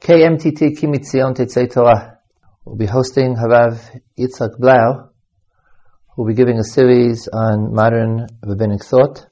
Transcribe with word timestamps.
KMTT 0.00 0.78
Ki 0.78 0.86
MiTzion 0.86 1.36
Tetzei 1.36 1.70
Torah. 1.70 2.20
We'll 2.64 2.76
be 2.76 2.86
hosting 2.86 3.36
Harav 3.36 4.00
Yitzhak 4.18 4.58
Blau, 4.58 5.10
who 6.08 6.22
will 6.22 6.28
be 6.28 6.34
giving 6.34 6.58
a 6.58 6.64
series 6.64 7.28
on 7.30 7.74
modern 7.74 8.26
rabbinic 8.42 8.82
thought. 8.82 9.26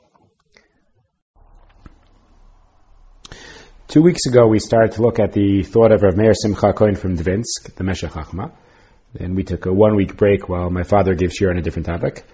Two 3.87 4.03
weeks 4.03 4.27
ago, 4.27 4.47
we 4.47 4.59
started 4.59 4.93
to 4.93 5.01
look 5.01 5.19
at 5.19 5.33
the 5.33 5.63
thought 5.63 5.91
of 5.91 6.03
Rav 6.03 6.19
Meir 6.19 6.35
Simcha 6.35 6.75
Cohen 6.75 6.97
from 6.97 7.17
Dvinsk, 7.17 7.75
the 7.75 7.83
Meshech 7.83 8.11
Chachma. 8.11 8.53
Then 9.15 9.35
we 9.35 9.45
took 9.45 9.65
a 9.65 9.73
one 9.73 9.97
week 9.97 10.19
break 10.19 10.51
while 10.51 10.69
my 10.69 10.83
father 10.83 11.15
gave 11.15 11.31
shiur 11.31 11.49
on 11.49 11.57
a 11.57 11.63
different 11.63 11.87
topic. 11.87 12.25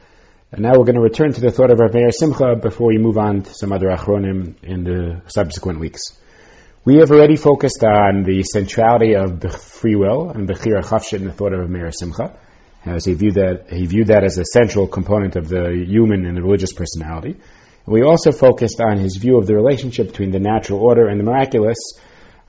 And 0.50 0.62
now 0.62 0.72
we're 0.72 0.86
going 0.86 0.96
to 0.96 1.00
return 1.00 1.32
to 1.34 1.40
the 1.40 1.52
thought 1.52 1.70
of 1.70 1.78
Rav 1.78 1.94
Meir 1.94 2.10
Simcha 2.10 2.56
before 2.56 2.88
we 2.88 2.98
move 2.98 3.16
on 3.16 3.42
to 3.42 3.54
some 3.54 3.70
other 3.70 3.90
achronim 3.90 4.56
in 4.64 4.82
the 4.82 5.22
subsequent 5.28 5.78
weeks. 5.78 6.18
We 6.86 6.96
have 6.96 7.10
already 7.10 7.36
focused 7.36 7.82
on 7.82 8.24
the 8.24 8.42
centrality 8.42 9.14
of 9.14 9.40
free 9.58 9.94
will 9.94 10.28
and 10.28 10.46
the 10.46 10.52
Bechira 10.52 10.84
Chafshit 10.84 11.16
in 11.16 11.24
the 11.24 11.32
thought 11.32 11.54
of 11.54 11.70
Meir 11.70 11.90
Simcha, 11.90 12.38
as 12.84 13.06
he 13.06 13.14
viewed 13.14 13.36
that 13.36 13.70
he 13.70 13.86
viewed 13.86 14.08
that 14.08 14.22
as 14.22 14.36
a 14.36 14.44
central 14.44 14.86
component 14.86 15.34
of 15.36 15.48
the 15.48 15.82
human 15.88 16.26
and 16.26 16.36
the 16.36 16.42
religious 16.42 16.74
personality. 16.74 17.36
We 17.86 18.02
also 18.02 18.32
focused 18.32 18.82
on 18.82 18.98
his 18.98 19.16
view 19.16 19.38
of 19.38 19.46
the 19.46 19.54
relationship 19.54 20.08
between 20.08 20.30
the 20.30 20.40
natural 20.40 20.78
order 20.78 21.08
and 21.08 21.18
the 21.18 21.24
miraculous, 21.24 21.78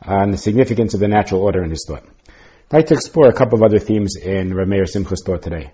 on 0.02 0.32
the 0.32 0.38
significance 0.38 0.94
of 0.94 1.00
the 1.00 1.08
natural 1.08 1.42
order 1.42 1.64
in 1.64 1.70
his 1.70 1.86
thought. 1.88 2.04
I'd 2.28 2.74
like 2.74 2.88
to 2.88 2.94
explore 2.96 3.30
a 3.30 3.34
couple 3.34 3.58
of 3.58 3.64
other 3.64 3.80
themes 3.80 4.18
in 4.18 4.54
Rav 4.54 4.68
Meir 4.68 4.86
Simcha's 4.86 5.24
thought 5.26 5.44
today. 5.44 5.72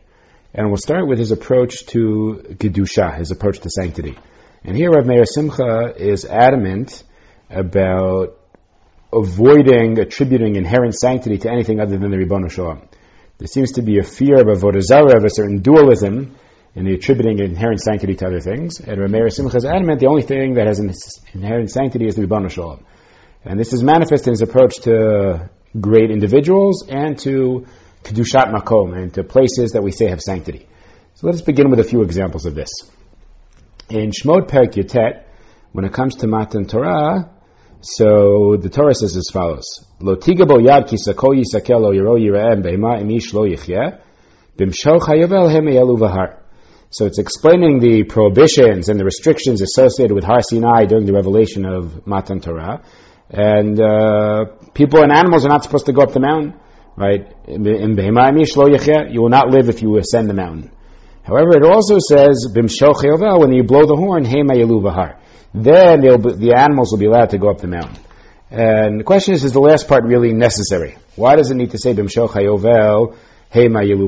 And 0.54 0.68
we'll 0.68 0.78
start 0.78 1.08
with 1.08 1.18
his 1.18 1.32
approach 1.32 1.88
to 1.88 2.44
Kedusha, 2.60 3.18
his 3.18 3.32
approach 3.32 3.60
to 3.62 3.72
sanctity. 3.72 4.20
And 4.64 4.78
here 4.78 4.92
Rav 4.92 5.28
Simcha 5.28 5.96
is 5.98 6.26
adamant 6.26 7.04
about 7.50 8.38
avoiding 9.14 10.00
attributing 10.00 10.56
inherent 10.56 10.96
sanctity 10.96 11.38
to 11.40 11.52
anything 11.52 11.80
other 11.80 11.98
than 11.98 12.12
the 12.12 12.18
Ribbon 12.18 12.48
Shalom. 12.50 12.88
There 13.38 13.48
seems 13.48 13.74
to 13.74 13.82
be 13.82 13.98
a 13.98 14.04
fear 14.04 14.36
of 14.40 14.48
avodah 14.48 14.82
zarah, 14.82 15.18
of 15.18 15.26
a 15.26 15.30
certain 15.30 15.62
dualism 15.62 16.36
in 16.76 16.86
the 16.86 16.94
attributing 16.94 17.40
inherent 17.40 17.82
sanctity 17.82 18.16
to 18.16 18.28
other 18.28 18.40
things. 18.40 18.80
And 18.80 19.00
Rav 19.02 19.10
Meir 19.10 19.30
Simcha 19.30 19.58
adamant 19.68 20.00
the 20.00 20.08
only 20.08 20.22
thing 20.22 20.54
that 20.54 20.68
has 20.68 20.80
inherent 21.34 21.72
sanctity 21.72 22.08
is 22.08 22.16
the 22.16 22.22
Ribbon 22.22 22.48
Shalom. 22.50 22.86
And 23.44 23.60
this 23.60 23.74
is 23.74 23.84
manifest 23.84 24.28
in 24.28 24.32
his 24.32 24.42
approach 24.42 24.76
to 24.84 25.50
great 25.80 26.12
individuals 26.12 26.86
and 26.88 27.18
to 27.20 27.66
kedushat 28.04 28.54
makom 28.54 28.96
and 28.96 29.14
to 29.16 29.24
places 29.24 29.72
that 29.72 29.82
we 29.82 29.92
say 29.92 30.10
have 30.10 30.22
sanctity. 30.22 30.68
So 31.16 31.28
let 31.28 31.36
us 31.36 31.42
begin 31.42 31.70
with 31.70 31.80
a 31.80 31.84
few 31.84 32.04
examples 32.04 32.46
of 32.46 32.56
this. 32.56 32.70
In 33.90 34.12
Shmot 34.12 34.48
Perik 34.48 34.74
Yotet, 34.74 35.24
when 35.72 35.84
it 35.86 35.92
comes 35.92 36.16
to 36.18 36.28
Matan 36.28 36.66
Torah, 36.66 37.30
so 37.82 38.58
the 38.58 38.70
Torah 38.70 38.94
says 38.94 39.16
as 39.16 39.30
follows: 39.32 39.66
Lo 40.00 40.16
tigabo 40.16 40.60
yad 40.60 40.88
kisako 40.88 41.36
yisakelo 41.36 41.94
yiro 41.94 42.18
yiraem 42.18 42.64
beima 42.64 43.02
imish 43.02 43.34
lo 43.34 43.44
bimshol 44.58 45.00
chayavel 45.00 46.00
vahar. 46.00 46.38
So 46.90 47.06
it's 47.06 47.20
explaining 47.20 47.80
the 47.80 48.04
prohibitions 48.04 48.90
and 48.90 49.00
the 49.00 49.06
restrictions 49.06 49.62
associated 49.62 50.14
with 50.14 50.26
Har 50.26 50.42
Sinai 50.42 50.86
during 50.86 51.06
the 51.06 51.14
revelation 51.14 51.66
of 51.66 52.06
Matan 52.06 52.42
Torah. 52.42 52.84
And 53.30 53.80
uh, 53.80 54.46
people 54.74 55.02
and 55.02 55.12
animals 55.12 55.46
are 55.46 55.50
not 55.50 55.64
supposed 55.64 55.86
to 55.86 55.94
go 55.94 56.02
up 56.02 56.12
the 56.12 56.20
mountain 56.20 56.60
right? 56.96 57.34
You 57.48 59.22
will 59.22 59.30
not 59.30 59.50
live 59.50 59.70
if 59.70 59.82
you 59.82 59.98
ascend 59.98 60.30
the 60.30 60.34
mountain. 60.34 60.72
However, 61.24 61.52
it 61.58 61.64
also 61.64 61.98
says, 62.00 62.48
when 62.54 63.54
you 63.54 63.64
blow 63.64 63.86
the 63.86 63.96
horn, 63.96 64.26
then 65.54 66.02
the 66.02 66.54
animals 66.56 66.92
will 66.92 67.00
be 67.00 67.06
allowed 67.06 67.32
to 67.32 67.38
go 67.38 67.50
up 67.50 67.60
the 67.60 67.68
mountain. 67.68 67.98
And 68.50 69.00
the 69.00 69.04
question 69.04 69.34
is, 69.34 69.44
is 69.44 69.54
the 69.54 69.62
last 69.62 69.88
part 69.88 70.04
really 70.04 70.34
necessary? 70.34 70.98
Why 71.16 71.36
does 71.36 71.52
it 71.52 71.56
need 71.56 71.72
to 71.72 71.78
say 71.78 71.94
b'mshoch 71.94 72.34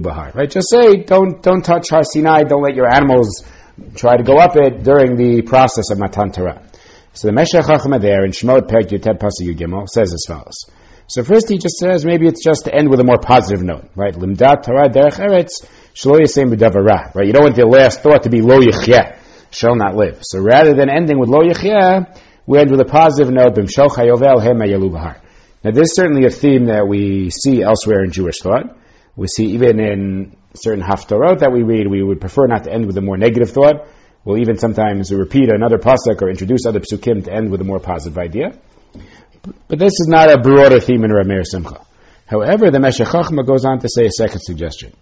bahar? 0.04 0.32
Right? 0.34 0.50
Just 0.50 0.70
say, 0.70 1.04
don't, 1.04 1.42
don't 1.42 1.64
touch 1.64 1.90
Har 1.90 2.04
Sinai, 2.04 2.44
don't 2.44 2.62
let 2.62 2.76
your 2.76 2.94
animals 2.94 3.44
try 3.96 4.18
to 4.18 4.24
go 4.24 4.38
up 4.38 4.56
it 4.56 4.84
during 4.84 5.16
the 5.16 5.42
process 5.42 5.92
of 5.92 6.00
Matan 6.00 6.32
Torah. 6.32 6.62
So 7.14 7.28
the 7.28 7.34
Meshech 7.34 7.66
Chachma 7.66 8.02
there 8.02 8.26
in 8.26 8.32
Shemot 8.32 8.68
Perek 8.68 8.90
Yutet 8.90 9.20
Pasuk 9.20 9.90
says 9.90 10.14
as 10.14 10.26
follows. 10.28 10.66
So 11.08 11.24
first 11.24 11.50
he 11.50 11.58
just 11.58 11.78
says 11.78 12.06
maybe 12.06 12.28
it's 12.28 12.44
just 12.44 12.66
to 12.66 12.74
end 12.74 12.90
with 12.90 13.00
a 13.00 13.04
more 13.04 13.20
positive 13.20 13.62
note, 13.64 13.90
right? 13.96 14.14
Limdat 14.14 14.64
Torah 14.64 14.90
derech 14.90 15.20
eretz 15.20 15.66
shlo 15.94 16.20
yisem 16.20 16.54
b'davara, 16.54 17.14
right? 17.14 17.28
You 17.28 17.34
don't 17.34 17.44
want 17.44 17.56
the 17.56 17.66
last 17.66 18.02
thought 18.02 18.24
to 18.24 18.30
be 18.30 18.42
lo 18.42 18.60
yichya, 18.60 19.20
shall 19.54 19.76
not 19.76 19.96
live. 19.96 20.20
So 20.22 20.40
rather 20.40 20.74
than 20.74 20.90
ending 20.90 21.20
with 21.20 21.30
lo 21.30 21.40
yichya, 21.40 22.20
we 22.46 22.60
end 22.60 22.72
with 22.72 22.82
a 22.82 22.86
positive 22.86 23.34
note, 23.34 23.56
b'mshol 23.56 23.90
chayovel 23.90 24.42
hema 24.42 24.70
yalu 24.70 24.92
bahar. 24.92 25.22
Now 25.64 25.72
this 25.72 25.92
is 25.92 25.96
certainly 25.96 26.26
a 26.26 26.30
theme 26.30 26.66
that 26.66 26.88
we 26.88 27.30
see 27.30 27.62
elsewhere 27.62 28.04
in 28.04 28.12
Jewish 28.12 28.40
thought. 28.40 28.78
We 29.16 29.28
see 29.28 29.46
even 29.54 29.80
in 29.80 30.36
certain 30.56 30.84
haftarot 30.84 31.40
that 31.40 31.52
we 31.52 31.64
read, 31.64 31.88
we 31.88 32.04
would 32.04 32.20
prefer 32.20 32.48
not 32.48 32.66
to 32.66 32.74
end 32.74 32.86
with 32.86 32.98
a 32.98 33.02
more 33.02 33.18
negative 33.18 33.52
thought. 33.52 33.88
We'll 34.26 34.40
even 34.40 34.58
sometimes 34.58 35.12
repeat 35.12 35.50
another 35.50 35.78
pasuk 35.78 36.22
or 36.22 36.30
introduce 36.30 36.66
other 36.66 36.80
psukim 36.80 37.26
to 37.26 37.34
end 37.34 37.52
with 37.52 37.62
a 37.62 37.66
more 37.66 37.80
positive 37.80 38.18
idea. 38.18 38.58
But 39.68 39.80
this 39.80 39.92
is 39.92 40.08
not 40.08 40.32
a 40.32 40.40
broader 40.42 40.80
theme 40.80 41.04
in 41.04 41.12
Rav 41.12 41.28
Meir 41.28 41.44
Simcha. 41.44 41.86
However, 42.26 42.72
the 42.72 42.80
Meshech 42.80 43.08
Chachma 43.08 43.46
goes 43.46 43.66
on 43.66 43.80
to 43.80 43.90
say 43.90 44.06
a 44.06 44.12
second 44.12 44.40
suggestion. 44.42 44.94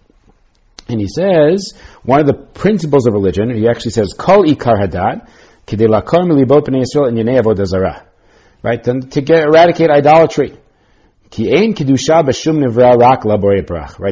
And 0.92 1.00
he 1.00 1.08
says, 1.08 1.72
one 2.02 2.20
of 2.20 2.26
the 2.26 2.34
principles 2.34 3.06
of 3.06 3.14
religion, 3.14 3.50
he 3.54 3.68
actually 3.68 3.92
says, 3.92 4.12
Kol 4.16 4.44
ikar 4.44 4.76
hadat, 4.78 5.28
kidei 5.66 5.88
lakar 5.88 6.28
Yisrael 6.28 7.08
in 7.08 7.16
yanei 7.16 7.42
avodah 7.42 8.04
Right? 8.62 8.84
To, 8.84 9.00
to 9.00 9.20
get, 9.22 9.44
eradicate 9.44 9.90
idolatry. 9.90 10.56
Right? 11.34 11.74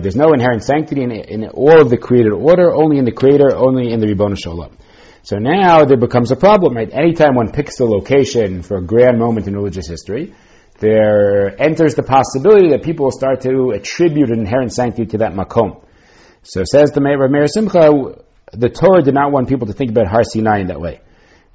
There's 0.03 0.17
no 0.17 0.33
inherent 0.33 0.65
sanctity 0.65 1.03
in, 1.03 1.11
in 1.13 1.49
all 1.51 1.81
of 1.81 1.91
the 1.91 1.99
created 1.99 2.33
order, 2.33 2.73
only 2.73 2.97
in 2.97 3.05
the 3.05 3.13
creator, 3.13 3.55
only 3.55 3.93
in 3.93 4.01
the 4.01 4.07
Ribbon 4.07 4.37
Shalom. 4.37 4.77
So 5.23 5.37
now 5.37 5.85
there 5.85 5.99
becomes 5.99 6.31
a 6.33 6.37
problem, 6.37 6.75
right? 6.75 6.89
Anytime 6.91 7.35
one 7.35 7.53
picks 7.53 7.79
a 7.79 7.85
location 7.85 8.63
for 8.63 8.79
a 8.79 8.83
grand 8.83 9.19
moment 9.19 9.47
in 9.47 9.55
religious 9.55 9.87
history, 9.87 10.33
there 10.79 11.61
enters 11.61 11.95
the 11.95 12.03
possibility 12.03 12.71
that 12.71 12.83
people 12.83 13.05
will 13.05 13.13
start 13.13 13.43
to 13.43 13.73
attribute 13.73 14.31
an 14.31 14.39
inherent 14.39 14.73
sanctity 14.73 15.11
to 15.11 15.19
that 15.19 15.35
makom. 15.35 15.85
So 16.43 16.63
says 16.65 16.93
the 16.93 17.01
Rav 17.01 17.31
Meir 17.31 17.47
Simcha, 17.47 17.91
the 18.53 18.69
Torah 18.69 19.03
did 19.03 19.15
not 19.15 19.31
want 19.33 19.49
people 19.49 19.67
to 19.67 19.73
think 19.73 19.91
about 19.91 20.07
Har 20.07 20.25
Sinai 20.25 20.61
in 20.61 20.69
that 20.69 20.81
way. 20.81 21.01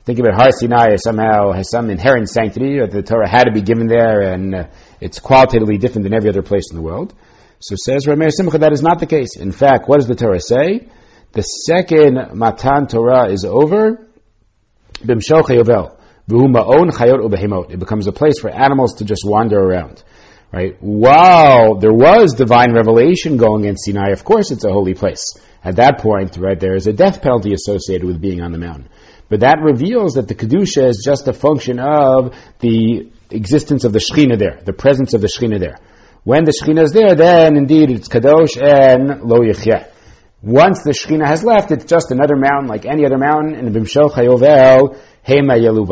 Think 0.05 0.19
about 0.19 0.35
Har 0.35 0.51
Sinai 0.51 0.93
as 0.93 1.03
somehow 1.03 1.51
has 1.51 1.69
some 1.69 1.89
inherent 1.89 2.29
sanctity, 2.29 2.77
or 2.77 2.87
the 2.87 3.01
Torah 3.01 3.27
had 3.27 3.45
to 3.45 3.51
be 3.51 3.61
given 3.61 3.87
there, 3.87 4.21
and 4.21 4.53
uh, 4.53 4.67
it's 5.01 5.19
qualitatively 5.19 5.77
different 5.77 6.03
than 6.03 6.13
every 6.13 6.29
other 6.29 6.43
place 6.43 6.69
in 6.69 6.77
the 6.77 6.83
world. 6.83 7.13
So 7.59 7.75
says 7.75 8.05
Rav 8.05 8.17
Meir 8.17 8.29
Simcha, 8.29 8.59
that 8.59 8.73
is 8.73 8.83
not 8.83 8.99
the 8.99 9.07
case. 9.07 9.35
In 9.35 9.51
fact, 9.51 9.89
what 9.89 9.97
does 9.97 10.07
the 10.07 10.15
Torah 10.15 10.39
say? 10.39 10.87
The 11.31 11.41
second 11.41 12.37
Matan 12.37 12.87
Torah 12.87 13.29
is 13.29 13.43
over, 13.43 14.07
Bimshel 15.03 15.41
Chayovel. 15.41 15.93
It 16.27 17.79
becomes 17.79 18.07
a 18.07 18.11
place 18.11 18.39
for 18.39 18.49
animals 18.49 18.95
to 18.95 19.05
just 19.05 19.23
wander 19.25 19.59
around. 19.59 20.03
Right? 20.55 20.77
While 20.79 21.79
there 21.79 21.91
was 21.91 22.33
divine 22.33 22.73
revelation 22.73 23.35
going 23.35 23.65
in 23.65 23.75
Sinai, 23.75 24.11
of 24.11 24.23
course 24.23 24.51
it's 24.51 24.63
a 24.63 24.71
holy 24.71 24.93
place. 24.93 25.33
At 25.61 25.75
that 25.75 25.99
point, 25.99 26.37
right, 26.37 26.57
there 26.57 26.77
is 26.77 26.87
a 26.87 26.93
death 26.93 27.21
penalty 27.21 27.51
associated 27.51 28.07
with 28.07 28.21
being 28.21 28.41
on 28.41 28.53
the 28.53 28.57
mountain. 28.57 28.87
But 29.27 29.41
that 29.41 29.59
reveals 29.61 30.13
that 30.13 30.29
the 30.29 30.35
Kedusha 30.35 30.87
is 30.87 31.03
just 31.03 31.27
a 31.27 31.33
function 31.33 31.77
of 31.77 32.33
the 32.59 33.11
existence 33.31 33.83
of 33.83 33.91
the 33.91 33.99
Shekhinah 33.99 34.39
there, 34.39 34.61
the 34.63 34.71
presence 34.71 35.13
of 35.13 35.19
the 35.19 35.27
Shekhinah 35.27 35.59
there. 35.59 35.75
When 36.23 36.45
the 36.45 36.53
Shekhinah 36.53 36.83
is 36.83 36.93
there, 36.93 37.15
then 37.15 37.57
indeed 37.57 37.89
it's 37.89 38.07
Kadosh 38.07 38.55
and 38.55 39.23
Lo 39.23 39.39
Yechyeh. 39.39 39.89
Once 40.41 40.83
the 40.83 40.91
Shekhinah 40.91 41.27
has 41.27 41.43
left, 41.43 41.71
it's 41.71 41.83
just 41.83 42.11
another 42.11 42.37
mountain 42.37 42.69
like 42.69 42.85
any 42.85 43.05
other 43.05 43.17
mountain, 43.17 43.55
and 43.55 43.75
Bimshel 43.75 44.09
Chayovel, 44.09 44.97
Hema 45.27 45.59
Yelu 45.59 45.85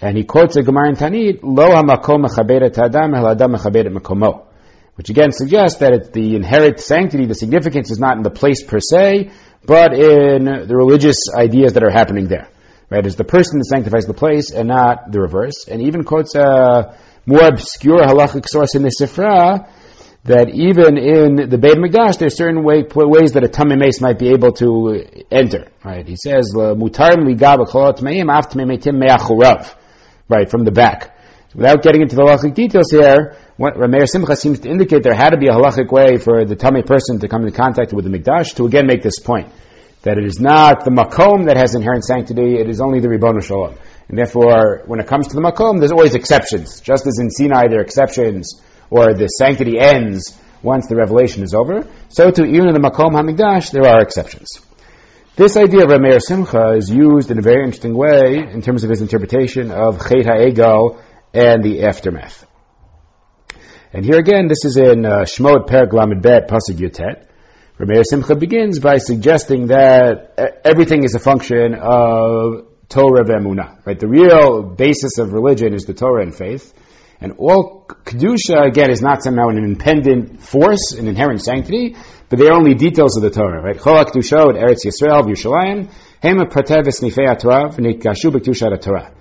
And 0.00 0.16
he 0.16 0.24
quotes 0.24 0.56
a 0.56 0.62
Gemara 0.62 0.88
in 0.88 0.96
Taanit, 0.96 1.40
Lo 1.42 1.68
HaMakom 1.68 2.24
Mechabedet 2.24 2.78
Adam, 2.78 3.14
El 3.14 3.28
Adam 3.28 3.52
Mechabedet 3.52 3.94
Mekomo. 3.94 4.46
Which 4.94 5.10
again 5.10 5.32
suggests 5.32 5.80
that 5.80 5.92
it's 5.92 6.10
the 6.10 6.36
inherent 6.36 6.78
sanctity, 6.80 7.26
the 7.26 7.34
significance 7.34 7.90
is 7.90 7.98
not 7.98 8.16
in 8.16 8.22
the 8.22 8.30
place 8.30 8.62
per 8.62 8.78
se, 8.78 9.30
but 9.64 9.94
in 9.94 10.44
the 10.44 10.76
religious 10.76 11.16
ideas 11.34 11.74
that 11.74 11.82
are 11.82 11.90
happening 11.90 12.26
there. 12.28 12.48
Right? 12.90 13.04
It's 13.04 13.16
the 13.16 13.24
person 13.24 13.58
that 13.58 13.66
sanctifies 13.66 14.04
the 14.06 14.14
place 14.14 14.50
and 14.50 14.68
not 14.68 15.10
the 15.10 15.20
reverse. 15.20 15.66
And 15.66 15.82
even 15.82 16.04
quotes 16.04 16.34
a 16.34 16.96
more 17.24 17.46
obscure 17.46 18.02
halachic 18.02 18.46
source 18.48 18.74
in 18.74 18.82
the 18.82 18.90
Sifra, 18.90 19.66
that 20.24 20.50
even 20.50 20.98
in 20.98 21.48
the 21.48 21.58
Beit 21.58 21.78
Mikdash, 21.78 22.18
there's 22.18 22.36
certain 22.36 22.62
way, 22.62 22.84
ways 22.94 23.32
that 23.32 23.44
a 23.44 23.48
tummy 23.48 23.76
mace 23.76 24.00
might 24.00 24.18
be 24.18 24.28
able 24.28 24.52
to 24.52 25.04
enter. 25.30 25.68
Right? 25.84 26.06
He 26.06 26.16
says, 26.16 26.52
"Mutar 26.54 27.16
Right 30.32 30.50
from 30.50 30.64
the 30.64 30.70
back. 30.70 31.14
Without 31.54 31.82
getting 31.82 32.00
into 32.00 32.16
the 32.16 32.22
halachic 32.22 32.54
details 32.54 32.90
here, 32.90 33.36
what 33.58 33.74
Rameir 33.74 34.08
Simcha 34.08 34.34
seems 34.34 34.60
to 34.60 34.70
indicate 34.70 35.02
there 35.02 35.14
had 35.14 35.30
to 35.30 35.36
be 35.36 35.48
a 35.48 35.52
halachic 35.52 35.92
way 35.92 36.16
for 36.16 36.46
the 36.46 36.56
tamei 36.56 36.86
person 36.86 37.20
to 37.20 37.28
come 37.28 37.42
into 37.42 37.54
contact 37.54 37.92
with 37.92 38.06
the 38.06 38.10
Mikdash 38.10 38.54
to 38.54 38.64
again 38.64 38.86
make 38.86 39.02
this 39.02 39.18
point 39.18 39.52
that 40.00 40.16
it 40.16 40.24
is 40.24 40.40
not 40.40 40.86
the 40.86 40.90
makom 40.90 41.48
that 41.48 41.58
has 41.58 41.74
inherent 41.74 42.04
sanctity; 42.04 42.56
it 42.56 42.70
is 42.70 42.80
only 42.80 43.00
the 43.00 43.10
Ribbon 43.10 43.42
Shalom. 43.42 43.74
And 44.08 44.16
therefore, 44.16 44.84
when 44.86 45.00
it 45.00 45.06
comes 45.06 45.28
to 45.28 45.34
the 45.34 45.42
makom, 45.42 45.80
there's 45.80 45.92
always 45.92 46.14
exceptions. 46.14 46.80
Just 46.80 47.06
as 47.06 47.18
in 47.18 47.28
Sinai 47.28 47.68
there 47.68 47.80
are 47.80 47.84
exceptions, 47.84 48.58
or 48.88 49.12
the 49.12 49.26
sanctity 49.26 49.78
ends 49.78 50.34
once 50.62 50.86
the 50.86 50.96
revelation 50.96 51.42
is 51.42 51.52
over, 51.52 51.86
so 52.08 52.30
too 52.30 52.46
even 52.46 52.68
in 52.68 52.72
the 52.72 52.80
makom 52.80 53.12
hamikdash 53.12 53.70
there 53.70 53.86
are 53.86 54.00
exceptions. 54.00 54.48
This 55.34 55.56
idea 55.56 55.84
of 55.84 55.88
Rameir 55.88 56.20
Simcha 56.20 56.74
is 56.76 56.90
used 56.90 57.30
in 57.30 57.38
a 57.38 57.40
very 57.40 57.64
interesting 57.64 57.96
way 57.96 58.36
in 58.36 58.60
terms 58.60 58.84
of 58.84 58.90
his 58.90 59.00
interpretation 59.00 59.70
of 59.70 59.98
Chet 60.06 60.26
HaEgel 60.26 61.02
and 61.32 61.64
the 61.64 61.84
aftermath. 61.84 62.44
And 63.94 64.04
here 64.04 64.18
again, 64.18 64.46
this 64.46 64.66
is 64.66 64.76
in 64.76 65.06
uh, 65.06 65.20
Shmot 65.20 65.68
Perek 65.68 65.94
Lamed 65.94 66.20
Bet 66.20 66.50
Pasuk 66.50 66.76
Yutet. 66.76 67.24
Rameir 67.78 68.02
Simcha 68.04 68.36
begins 68.36 68.78
by 68.78 68.98
suggesting 68.98 69.68
that 69.68 70.60
everything 70.66 71.02
is 71.02 71.14
a 71.14 71.18
function 71.18 71.76
of 71.80 72.66
Torah 72.90 73.24
v'emunah. 73.24 73.86
Right, 73.86 73.98
the 73.98 74.08
real 74.08 74.62
basis 74.62 75.16
of 75.16 75.32
religion 75.32 75.72
is 75.72 75.86
the 75.86 75.94
Torah 75.94 76.24
and 76.24 76.34
faith, 76.34 76.74
and 77.22 77.34
all 77.38 77.86
kedusha 77.86 78.66
again 78.66 78.90
is 78.90 79.00
not 79.00 79.22
somehow 79.22 79.48
an 79.48 79.56
independent 79.56 80.42
force, 80.42 80.92
an 80.92 81.06
inherent 81.06 81.40
sanctity, 81.40 81.96
but 82.28 82.38
they 82.38 82.48
are 82.48 82.54
only 82.54 82.74
details 82.74 83.16
of 83.16 83.22
the 83.22 83.30
Torah. 83.30 83.62
Right, 83.62 83.76
Chol 83.76 84.04
kedusha 84.04 84.52
Eretz 84.54 84.84
Yisrael 84.84 85.22
v'Yushalayim 85.22 85.90
hema 86.22 86.50
pratev 86.50 86.82
v'snifei 86.82 87.38
Torah 87.38 87.68
v'nikashu 87.68 88.32
b'kedusha 88.32 88.80
Torah. 88.80 89.12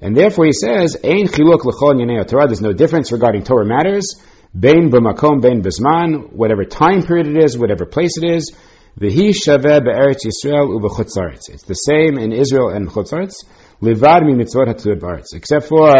And 0.00 0.16
therefore 0.16 0.46
he 0.46 0.52
says, 0.52 0.96
Ein 1.04 1.26
chiluk 1.26 1.64
l'chol 1.64 2.00
yanei 2.00 2.26
Torah. 2.26 2.46
There's 2.46 2.62
no 2.62 2.72
difference 2.72 3.12
regarding 3.12 3.44
Torah 3.44 3.66
matters. 3.66 4.20
Bein 4.58 4.90
b'makom, 4.90 5.42
bein 5.42 5.62
b'zman, 5.62 6.32
whatever 6.32 6.64
time 6.64 7.02
period 7.02 7.26
it 7.26 7.36
is, 7.36 7.58
whatever 7.58 7.84
place 7.84 8.16
it 8.16 8.28
is. 8.28 8.50
V'hi 8.98 9.30
shaveh 9.30 9.84
be'eretz 9.84 10.24
Yisrael 10.24 10.80
u'b'chutzaretz. 10.80 11.50
It's 11.50 11.64
the 11.64 11.74
same 11.74 12.18
in 12.18 12.32
Israel 12.32 12.70
and 12.70 12.88
chutzaretz. 12.88 13.34
Livad 13.82 14.24
mi 14.24 14.34
mitzvot 14.34 14.68
ha'tzuv 14.68 15.00
ba'aretz. 15.00 15.34
Except 15.34 15.66
for 15.66 15.90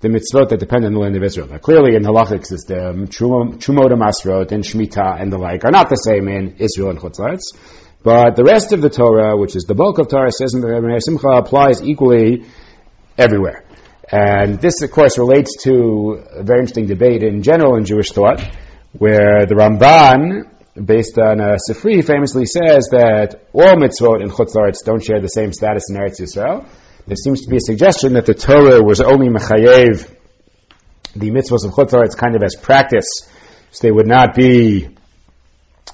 the 0.00 0.08
mitzvot 0.08 0.50
that 0.50 0.60
depend 0.60 0.84
on 0.84 0.92
the 0.92 0.98
land 1.00 1.16
of 1.16 1.22
Israel. 1.22 1.48
Now, 1.48 1.58
clearly 1.58 1.96
in 1.96 2.02
the 2.02 2.10
halachic 2.10 2.46
system, 2.46 3.08
Trumot 3.08 3.58
Masrot 3.98 4.52
and 4.52 4.62
Shemitah 4.62 5.20
and 5.20 5.32
the 5.32 5.38
like 5.38 5.64
are 5.64 5.72
not 5.72 5.88
the 5.88 5.96
same 5.96 6.28
in 6.28 6.56
Israel 6.58 6.90
and 6.90 6.98
chutzaretz. 7.00 7.56
But 8.04 8.36
the 8.36 8.44
rest 8.44 8.72
of 8.72 8.80
the 8.80 8.90
Torah, 8.90 9.36
which 9.36 9.56
is 9.56 9.64
the 9.64 9.74
bulk 9.74 9.98
of 9.98 10.06
Torah, 10.08 10.30
says 10.30 10.54
in 10.54 10.60
the 10.60 10.68
Rebbe 10.68 11.00
Simcha, 11.00 11.28
applies 11.28 11.82
equally 11.82 12.44
everywhere. 13.18 13.64
And 14.12 14.60
this, 14.60 14.82
of 14.82 14.92
course, 14.92 15.18
relates 15.18 15.64
to 15.64 16.22
a 16.30 16.44
very 16.44 16.60
interesting 16.60 16.86
debate 16.86 17.24
in 17.24 17.42
general 17.42 17.74
in 17.74 17.84
Jewish 17.84 18.12
thought, 18.12 18.40
where 18.92 19.46
the 19.46 19.56
Ramban, 19.56 20.44
based 20.86 21.18
on 21.18 21.40
a 21.40 21.56
Sifri, 21.56 22.06
famously 22.06 22.44
says 22.46 22.90
that 22.92 23.48
all 23.52 23.74
mitzvot 23.74 24.22
in 24.22 24.30
Chutz 24.30 24.84
don't 24.84 25.02
share 25.02 25.20
the 25.20 25.26
same 25.26 25.52
status 25.52 25.90
in 25.90 25.96
Eretz 25.96 26.20
Yisrael. 26.20 26.68
There 27.06 27.16
seems 27.16 27.42
to 27.42 27.48
be 27.48 27.56
a 27.56 27.60
suggestion 27.60 28.14
that 28.14 28.26
the 28.26 28.34
Torah 28.34 28.82
was 28.82 29.00
only 29.00 29.28
mechayev 29.28 30.12
the 31.14 31.30
mitzvahs 31.30 31.64
of 31.64 31.72
Chutz 31.72 32.16
kind 32.16 32.34
of 32.34 32.42
as 32.42 32.56
practice, 32.56 33.06
so 33.70 33.86
they 33.86 33.92
would 33.92 34.08
not 34.08 34.34
be 34.34 34.88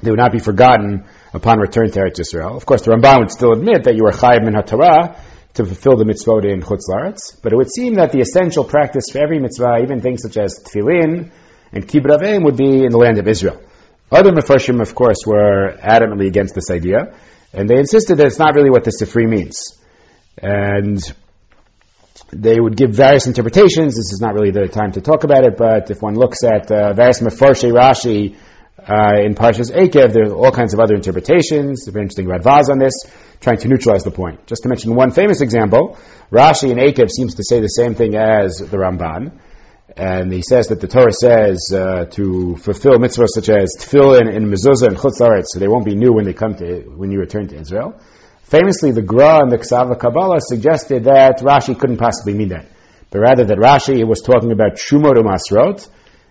they 0.02 0.10
would 0.10 0.18
not 0.18 0.32
be 0.32 0.38
forgotten 0.38 1.04
upon 1.34 1.58
return 1.58 1.90
to 1.90 2.00
Eretz 2.00 2.18
Yisrael. 2.18 2.56
Of 2.56 2.64
course, 2.64 2.82
the 2.82 2.92
Ramban 2.92 3.18
would 3.20 3.30
still 3.30 3.52
admit 3.52 3.84
that 3.84 3.94
you 3.94 4.06
are 4.06 4.12
chayiv 4.12 4.42
min 4.42 4.54
ha-Torah, 4.54 5.16
to 5.54 5.66
fulfill 5.66 5.96
the 5.96 6.04
mitzvot 6.04 6.50
in 6.50 6.62
Chutz 6.62 7.40
but 7.42 7.52
it 7.52 7.56
would 7.56 7.70
seem 7.70 7.96
that 7.96 8.10
the 8.10 8.20
essential 8.20 8.64
practice 8.64 9.10
for 9.12 9.22
every 9.22 9.38
mitzvah, 9.38 9.80
even 9.82 10.00
things 10.00 10.22
such 10.22 10.38
as 10.38 10.58
tefillin 10.64 11.30
and 11.72 11.86
kibbut 11.86 12.42
would 12.42 12.56
be 12.56 12.84
in 12.84 12.90
the 12.90 12.98
land 12.98 13.18
of 13.18 13.28
Israel. 13.28 13.60
Other 14.10 14.32
Mefarshim, 14.32 14.80
of 14.80 14.94
course, 14.94 15.26
were 15.26 15.76
adamantly 15.76 16.26
against 16.26 16.54
this 16.54 16.70
idea, 16.70 17.14
and 17.52 17.68
they 17.68 17.78
insisted 17.78 18.16
that 18.16 18.26
it's 18.26 18.38
not 18.38 18.54
really 18.54 18.70
what 18.70 18.84
the 18.84 18.90
Sifri 18.90 19.28
means. 19.28 19.78
And 20.38 21.00
they 22.32 22.58
would 22.58 22.76
give 22.76 22.90
various 22.90 23.26
interpretations. 23.26 23.94
This 23.94 24.12
is 24.12 24.20
not 24.20 24.34
really 24.34 24.50
the 24.50 24.68
time 24.68 24.92
to 24.92 25.00
talk 25.00 25.24
about 25.24 25.44
it, 25.44 25.56
but 25.56 25.90
if 25.90 26.00
one 26.00 26.14
looks 26.14 26.42
at 26.44 26.70
uh, 26.70 26.94
various 26.94 27.20
Mefarshei 27.20 27.72
Rashi 27.72 28.36
uh, 28.78 29.22
in 29.22 29.34
Parshas 29.34 29.70
Eikev, 29.70 30.12
there's 30.12 30.32
all 30.32 30.50
kinds 30.50 30.72
of 30.72 30.80
other 30.80 30.94
interpretations. 30.94 31.86
Very 31.86 32.04
interesting 32.04 32.26
Radvaz 32.26 32.70
on 32.70 32.78
this 32.78 32.94
trying 33.40 33.58
to 33.58 33.68
neutralize 33.68 34.02
the 34.02 34.10
point. 34.10 34.46
Just 34.46 34.62
to 34.62 34.68
mention 34.68 34.94
one 34.94 35.10
famous 35.10 35.40
example, 35.40 35.98
Rashi 36.30 36.70
in 36.70 36.78
Eikev 36.78 37.10
seems 37.10 37.34
to 37.34 37.44
say 37.44 37.60
the 37.60 37.68
same 37.68 37.94
thing 37.94 38.14
as 38.14 38.56
the 38.58 38.78
Ramban. 38.78 39.38
And 39.94 40.32
he 40.32 40.40
says 40.40 40.68
that 40.68 40.80
the 40.80 40.88
Torah 40.88 41.12
says 41.12 41.70
uh, 41.70 42.06
to 42.12 42.56
fulfill 42.56 42.94
mitzvahs 42.94 43.28
such 43.34 43.50
as 43.50 43.76
tefillin 43.78 44.34
and 44.34 44.46
mezuzah 44.46 44.88
and 44.88 44.96
chutz 44.96 45.44
so 45.48 45.58
they 45.58 45.68
won't 45.68 45.84
be 45.84 45.94
new 45.94 46.14
when 46.14 46.24
they 46.24 46.32
come 46.32 46.54
to 46.54 46.80
when 46.96 47.10
you 47.10 47.18
return 47.18 47.48
to 47.48 47.60
Israel. 47.60 48.00
Famously, 48.52 48.90
the 48.92 49.00
Gra 49.00 49.40
and 49.40 49.50
the 49.50 49.56
Ksava 49.56 49.98
Kabbalah 49.98 50.36
suggested 50.40 51.04
that 51.04 51.38
Rashi 51.38 51.72
couldn't 51.72 51.96
possibly 51.96 52.34
mean 52.34 52.48
that, 52.48 52.66
but 53.10 53.20
rather 53.20 53.46
that 53.46 53.56
Rashi 53.56 54.06
was 54.06 54.20
talking 54.20 54.52
about 54.52 54.76
Shumot 54.76 55.16
um 55.16 55.24
Masrot, 55.24 55.88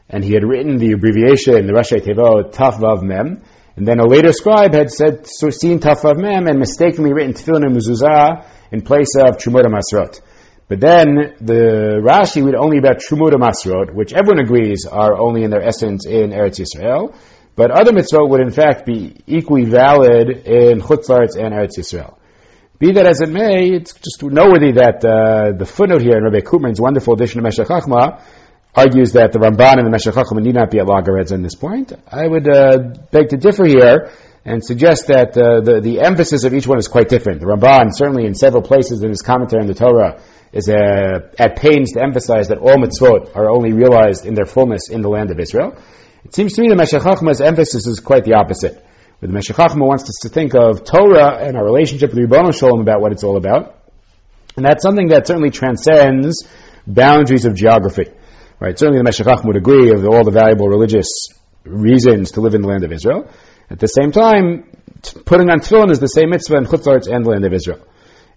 and 0.08 0.24
he 0.24 0.32
had 0.34 0.44
written 0.44 0.78
the 0.78 0.92
abbreviation, 0.92 1.66
the 1.66 1.74
Rashi 1.74 2.00
Tevot 2.00 2.54
Taf 2.54 2.74
Vav 2.74 3.02
Mem, 3.02 3.42
and 3.76 3.88
then 3.88 4.00
a 4.00 4.06
later 4.06 4.34
scribe 4.34 4.76
had 4.76 4.92
said, 4.92 5.26
seen 5.26 5.80
Tafav 5.80 6.18
Mem 6.18 6.46
and 6.46 6.60
mistakenly 6.60 7.12
written 7.12 7.34
Tefillin 7.34 7.66
and 7.66 7.76
Mezuzah 7.76 8.46
in 8.72 8.84
place 8.84 9.16
of 9.18 9.40
Trumot 9.40 9.66
Masrot. 9.66 10.22
Um 10.22 10.28
but 10.68 10.80
then 10.80 11.34
the 11.42 12.04
Rashi 12.06 12.46
read 12.46 12.54
only 12.54 12.78
about 12.78 13.00
Trumot 13.00 13.34
Masrot, 13.34 13.90
um 13.90 13.96
which 13.96 14.14
everyone 14.14 14.46
agrees 14.46 14.86
are 14.86 15.20
only 15.20 15.42
in 15.42 15.50
their 15.50 15.64
essence 15.64 16.06
in 16.06 16.30
Eretz 16.30 16.60
Yisrael. 16.62 17.16
But 17.56 17.72
other 17.72 17.92
mitzvot 17.92 18.30
would 18.30 18.42
in 18.42 18.52
fact 18.52 18.86
be 18.86 19.18
equally 19.28 19.66
valid 19.66 20.30
in 20.30 20.80
Chutzlaretz 20.80 21.36
and 21.36 21.54
Eretz 21.54 21.78
Yisrael. 21.78 22.18
Be 22.80 22.94
that 22.94 23.06
as 23.06 23.22
it 23.22 23.30
may, 23.30 23.70
it's 23.70 23.94
just 23.94 24.24
noteworthy 24.24 24.72
that 24.72 25.06
uh, 25.06 25.56
the 25.56 25.66
footnote 25.66 26.02
here 26.02 26.18
in 26.18 26.24
Rabbi 26.24 26.40
Kuprin's 26.40 26.82
wonderful 26.82 27.14
edition 27.14 27.40
of 27.40 27.44
Meshech 27.44 27.68
Chochmah 27.68 28.24
argues 28.74 29.12
that 29.14 29.34
the 29.34 29.40
Ramban 29.40 29.78
and 29.78 29.86
the 29.86 29.92
Meshech 29.92 30.16
Chochmah 30.16 30.42
need 30.42 30.56
not 30.56 30.72
be 30.72 30.80
at 30.80 30.88
loggerheads 30.88 31.32
on 31.32 31.44
this 31.44 31.56
point. 31.56 31.94
I 32.08 32.26
would 32.26 32.50
uh, 32.50 32.78
beg 33.12 33.30
to 33.30 33.38
differ 33.38 33.66
here 33.66 34.12
and 34.44 34.66
suggest 34.66 35.08
that 35.08 35.38
uh, 35.38 35.62
the, 35.62 35.82
the 35.82 36.02
emphasis 36.02 36.44
of 36.44 36.54
each 36.54 36.66
one 36.66 36.80
is 36.80 36.88
quite 36.88 37.10
different. 37.10 37.42
The 37.42 37.46
Ramban, 37.46 37.90
certainly 37.92 38.26
in 38.26 38.34
several 38.34 38.64
places 38.64 39.04
in 39.04 39.10
his 39.10 39.22
commentary 39.22 39.62
on 39.62 39.68
the 39.68 39.76
Torah, 39.76 40.20
is 40.52 40.68
uh, 40.68 41.30
at 41.38 41.58
pains 41.58 41.92
to 41.94 42.02
emphasize 42.02 42.48
that 42.48 42.58
all 42.58 42.78
mitzvot 42.78 43.36
are 43.36 43.50
only 43.50 43.74
realized 43.74 44.26
in 44.26 44.34
their 44.34 44.46
fullness 44.46 44.90
in 44.90 45.02
the 45.02 45.10
land 45.10 45.30
of 45.32 45.40
Israel. 45.40 45.78
It 46.24 46.36
seems 46.36 46.54
to 46.54 46.62
me 46.62 46.70
the 46.70 46.76
Meshech 46.76 47.02
Chochmah's 47.02 47.42
emphasis 47.42 47.88
is 47.88 48.00
quite 48.00 48.26
the 48.26 48.36
opposite. 48.36 48.76
Where 49.20 49.28
the 49.28 49.34
Meshech 49.34 49.56
Chochmah 49.56 49.86
wants 49.86 50.04
us 50.04 50.20
to 50.22 50.30
think 50.30 50.54
of 50.54 50.84
Torah 50.84 51.38
and 51.38 51.58
our 51.58 51.64
relationship 51.64 52.14
with 52.14 52.20
Ribono 52.20 52.58
Shalom 52.58 52.82
about 52.82 53.02
what 53.02 53.12
it's 53.12 53.24
all 53.24 53.38
about. 53.38 53.78
And 54.56 54.66
that's 54.66 54.84
something 54.84 55.08
that 55.10 55.28
certainly 55.28 55.50
transcends 55.50 56.48
boundaries 56.86 57.46
of 57.46 57.56
geography. 57.56 58.06
Right? 58.60 58.78
Certainly 58.78 59.00
the 59.00 59.04
Meshech 59.04 59.44
would 59.44 59.58
agree 59.58 59.92
of 59.92 60.06
all 60.06 60.24
the 60.24 60.32
valuable 60.32 60.68
religious 60.68 61.08
reasons 61.64 62.32
to 62.32 62.42
live 62.42 62.54
in 62.54 62.62
the 62.62 62.68
land 62.68 62.84
of 62.84 62.92
Israel. 62.92 63.30
At 63.70 63.80
the 63.80 63.88
same 63.88 64.12
time, 64.12 64.70
putting 65.26 65.50
on 65.50 65.60
tefillin 65.60 65.92
is 65.92 66.00
the 66.00 66.08
same 66.08 66.30
mitzvah 66.30 66.58
in 66.58 66.66
Chutzlarts 66.66 67.08
and 67.08 67.26
the 67.26 67.30
land 67.32 67.46
of 67.46 67.54
Israel. 67.54 67.80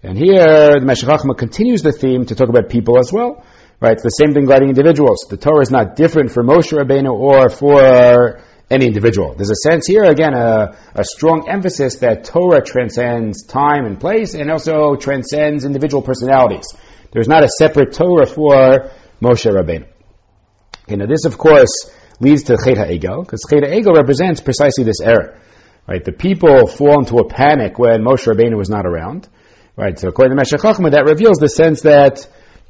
And 0.03 0.17
here, 0.17 0.81
the 0.81 0.85
Meshech 0.85 1.09
continues 1.37 1.83
the 1.83 1.93
theme 1.93 2.27
to 2.27 2.35
talk 2.35 2.49
about 2.49 2.69
people 2.69 2.99
as 2.99 3.13
well. 3.13 3.45
Right? 3.85 3.93
It's 3.93 4.03
the 4.03 4.09
same 4.09 4.33
thing 4.33 4.45
regarding 4.45 4.71
individuals. 4.71 5.27
The 5.29 5.37
Torah 5.37 5.61
is 5.61 5.71
not 5.71 5.95
different 5.95 6.33
for 6.33 6.43
Moshe 6.43 6.73
Rabbeinu 6.73 7.13
or 7.13 7.51
for 7.51 8.41
any 8.71 8.87
individual. 8.87 9.35
There's 9.35 9.51
a 9.51 9.69
sense 9.69 9.87
here, 9.87 10.05
again, 10.05 10.33
a, 10.33 10.79
a, 10.95 11.05
strong 11.05 11.51
emphasis 11.51 11.97
that 11.97 12.25
Torah 12.25 12.65
transcends 12.65 13.43
time 13.45 13.85
and 13.85 14.01
place 14.01 14.33
and 14.33 14.51
also 14.51 14.97
transcends 14.97 15.67
individual 15.67 16.03
personalities. 16.03 16.65
There's 17.13 17.29
not 17.29 17.45
a 17.45 17.49
separate 17.59 17.93
Torah 17.93 18.25
for 18.25 18.91
Moshe 19.21 19.53
Rabbeinu. 19.53 19.87
Okay, 20.85 20.97
now 20.97 21.05
this, 21.05 21.27
of 21.27 21.37
course, 21.37 21.91
leads 22.21 22.45
to 22.45 22.57
Chet 22.57 22.79
HaEgel, 22.79 23.27
because 23.27 23.45
Chet 23.51 23.65
HaEgel 23.65 23.95
represents 23.95 24.41
precisely 24.41 24.85
this 24.85 25.03
error. 25.03 25.39
Right? 25.87 26.03
The 26.03 26.13
people 26.13 26.69
fall 26.69 27.01
into 27.01 27.19
a 27.19 27.29
panic 27.29 27.79
when 27.79 28.01
Moshe 28.01 28.27
Rabbeinu 28.27 28.57
was 28.57 28.71
not 28.71 28.87
around. 28.87 29.29
Right? 29.77 29.99
So 29.99 30.09
according 30.09 30.35
to 30.35 30.43
Meshech 30.43 30.63
that 30.63 31.05
reveals 31.05 31.37
the 31.37 31.49
sense 31.49 31.83
that 31.83 32.27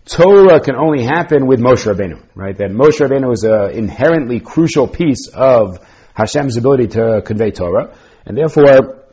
Torah 0.07 0.61
can 0.61 0.77
only 0.77 1.03
happen 1.03 1.47
with 1.47 1.61
Moshe 1.61 1.87
Rabbeinu. 1.87 2.23
Right? 2.35 2.57
That 2.57 2.71
Moshe 2.71 3.01
Rabbeinu 3.01 3.33
is 3.33 3.45
an 3.45 3.71
inherently 3.71 4.41
crucial 4.41 4.87
piece 4.87 5.29
of 5.33 5.79
Hashem's 6.15 6.57
ability 6.57 6.89
to 6.89 7.23
convey 7.25 7.51
Torah. 7.51 7.97
And 8.27 8.37
therefore, 8.37 9.05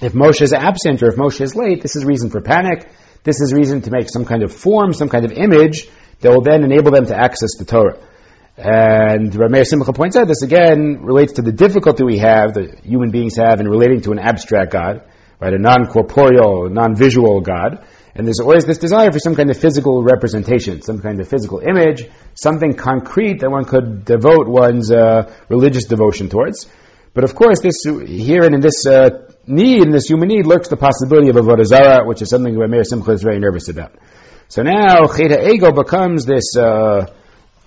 if 0.00 0.12
Moshe 0.12 0.42
is 0.42 0.52
absent 0.52 1.02
or 1.02 1.08
if 1.08 1.16
Moshe 1.16 1.40
is 1.40 1.54
late, 1.54 1.82
this 1.82 1.96
is 1.96 2.04
reason 2.04 2.30
for 2.30 2.40
panic. 2.40 2.88
This 3.24 3.40
is 3.40 3.52
reason 3.52 3.82
to 3.82 3.90
make 3.90 4.08
some 4.08 4.24
kind 4.24 4.42
of 4.42 4.52
form, 4.54 4.92
some 4.92 5.08
kind 5.08 5.24
of 5.24 5.32
image 5.32 5.88
that 6.20 6.30
will 6.30 6.42
then 6.42 6.62
enable 6.62 6.90
them 6.90 7.06
to 7.06 7.16
access 7.16 7.56
the 7.58 7.64
Torah. 7.64 7.98
And 8.56 9.32
Rameir 9.32 9.66
Simcha 9.66 9.92
points 9.92 10.16
out 10.16 10.28
this 10.28 10.42
again 10.42 11.00
relates 11.02 11.34
to 11.34 11.42
the 11.42 11.50
difficulty 11.50 12.04
we 12.04 12.18
have, 12.18 12.54
that 12.54 12.84
human 12.84 13.10
beings 13.10 13.36
have 13.36 13.60
in 13.60 13.68
relating 13.68 14.02
to 14.02 14.12
an 14.12 14.18
abstract 14.20 14.72
God, 14.72 15.02
right, 15.40 15.52
a 15.52 15.58
non-corporeal, 15.58 16.70
non-visual 16.70 17.40
God. 17.40 17.84
And 18.14 18.26
there's 18.26 18.38
always 18.40 18.64
this 18.64 18.78
desire 18.78 19.10
for 19.10 19.18
some 19.18 19.34
kind 19.34 19.50
of 19.50 19.58
physical 19.58 20.02
representation, 20.04 20.82
some 20.82 21.00
kind 21.00 21.20
of 21.20 21.28
physical 21.28 21.58
image, 21.58 22.08
something 22.34 22.74
concrete 22.74 23.40
that 23.40 23.50
one 23.50 23.64
could 23.64 24.04
devote 24.04 24.46
one's 24.46 24.92
uh, 24.92 25.34
religious 25.48 25.86
devotion 25.86 26.28
towards. 26.28 26.66
But 27.12 27.24
of 27.24 27.34
course, 27.34 27.60
this 27.60 27.82
here 27.84 28.44
and 28.44 28.54
in 28.54 28.60
this 28.60 28.86
uh, 28.86 29.32
need, 29.46 29.82
in 29.82 29.90
this 29.90 30.06
human 30.06 30.28
need, 30.28 30.46
lurks 30.46 30.68
the 30.68 30.76
possibility 30.76 31.28
of 31.28 31.36
a 31.36 31.40
avodah 31.40 31.64
zarah, 31.64 32.06
which 32.06 32.22
is 32.22 32.30
something 32.30 32.54
Rameir 32.54 32.84
Simcha 32.84 33.12
is 33.12 33.22
very 33.22 33.40
nervous 33.40 33.68
about. 33.68 33.92
So 34.48 34.62
now 34.62 35.06
Chet 35.06 35.30
HaEgel 35.30 35.74
becomes 35.74 36.24
this 36.24 36.56
uh, 36.56 37.06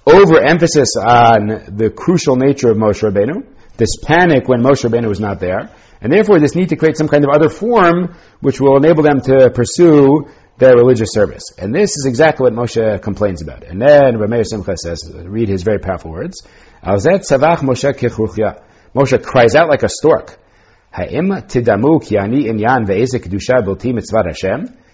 overemphasis 0.05 0.95
on 0.95 1.75
the 1.75 1.89
crucial 1.89 2.37
nature 2.37 2.71
of 2.71 2.77
Moshe 2.77 3.03
Rabbeinu, 3.03 3.45
this 3.75 3.97
panic 4.01 4.47
when 4.47 4.61
Moshe 4.61 4.89
Rabbeinu 4.89 5.07
was 5.07 5.19
not 5.19 5.39
there, 5.39 5.71
and 6.01 6.11
therefore 6.11 6.39
this 6.39 6.55
need 6.55 6.69
to 6.69 6.75
create 6.75 6.97
some 6.97 7.07
kind 7.07 7.23
of 7.23 7.29
other 7.29 7.49
form 7.49 8.15
which 8.39 8.59
will 8.61 8.77
enable 8.77 9.03
them 9.03 9.21
to 9.21 9.49
pursue 9.49 10.27
their 10.57 10.75
religious 10.75 11.09
service. 11.11 11.43
And 11.57 11.73
this 11.73 11.97
is 11.97 12.05
exactly 12.07 12.43
what 12.43 12.53
Moshe 12.53 13.01
complains 13.01 13.41
about. 13.41 13.63
And 13.63 13.81
then 13.81 14.17
Rameir 14.17 14.45
Simcha 14.45 14.77
says, 14.77 15.11
read 15.13 15.49
his 15.49 15.63
very 15.63 15.79
powerful 15.79 16.11
words, 16.11 16.43
Moshe 18.95 19.23
cries 19.23 19.55
out 19.55 19.69
like 19.69 19.83
a 19.83 19.89
stork. 19.89 20.37
Ha'im 20.91 21.41
ki 21.47 22.17
ani. 22.17 22.47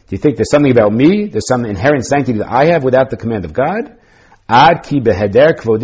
Do 0.05 0.09
you 0.09 0.17
think 0.17 0.35
there's 0.35 0.51
something 0.51 0.71
about 0.71 0.91
me? 0.91 1.27
There's 1.27 1.47
some 1.47 1.63
inherent 1.65 2.05
sanctity 2.05 2.39
that 2.39 2.51
I 2.51 2.73
have 2.73 2.83
without 2.83 3.09
the 3.09 3.15
command 3.15 3.45
of 3.45 3.53
God? 3.53 3.97
Ad 4.49 4.83
ki. 4.83 4.99
Therefore, 4.99 5.77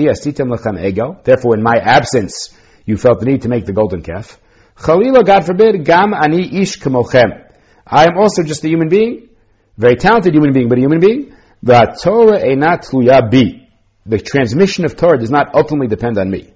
in 1.56 1.64
my 1.64 1.78
absence, 1.78 2.50
you 2.86 2.98
felt 2.98 3.20
the 3.20 3.26
need 3.26 3.44
to 3.44 3.50
make 3.50 3.66
the 3.66 3.72
golden 3.72 4.02
calf. 4.02 4.38
Chalila, 4.80 5.26
God 5.26 5.46
forbid, 5.46 5.84
gam 5.84 6.14
ani 6.14 6.62
ish 6.62 6.80
kamochem. 6.80 7.46
I 7.86 8.06
am 8.06 8.18
also 8.18 8.44
just 8.44 8.64
a 8.64 8.70
human 8.70 8.88
being, 8.88 9.30
very 9.78 9.98
talented 9.98 10.34
human 10.34 10.54
being, 10.54 10.70
but 10.70 10.78
a 10.78 10.82
human 10.82 11.00
being. 11.00 11.36
The 11.62 11.98
Torah 12.02 12.40
einat 12.40 12.90
tluya 12.90 13.30
bi. 13.30 13.68
The 14.06 14.20
transmission 14.20 14.86
of 14.86 14.96
Torah 14.96 15.18
does 15.20 15.30
not 15.30 15.54
ultimately 15.54 15.88
depend 15.88 16.18
on 16.18 16.30
me. 16.32 16.54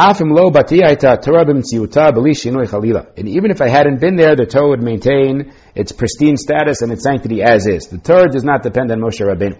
even 3.29 3.51
if 3.51 3.61
I 3.61 3.69
hadn't 3.69 4.01
been 4.01 4.17
there, 4.17 4.35
the 4.35 4.45
Torah 4.45 4.69
would 4.69 4.83
maintain 4.83 5.53
its 5.73 5.93
pristine 5.93 6.35
status 6.35 6.81
and 6.81 6.91
its 6.91 7.03
sanctity 7.03 7.41
as 7.41 7.65
is. 7.65 7.87
The 7.87 7.97
Torah 7.97 8.29
does 8.29 8.43
not 8.43 8.61
depend 8.61 8.91
on 8.91 8.99
Moshe 8.99 9.21
Rabbeinu. 9.21 9.57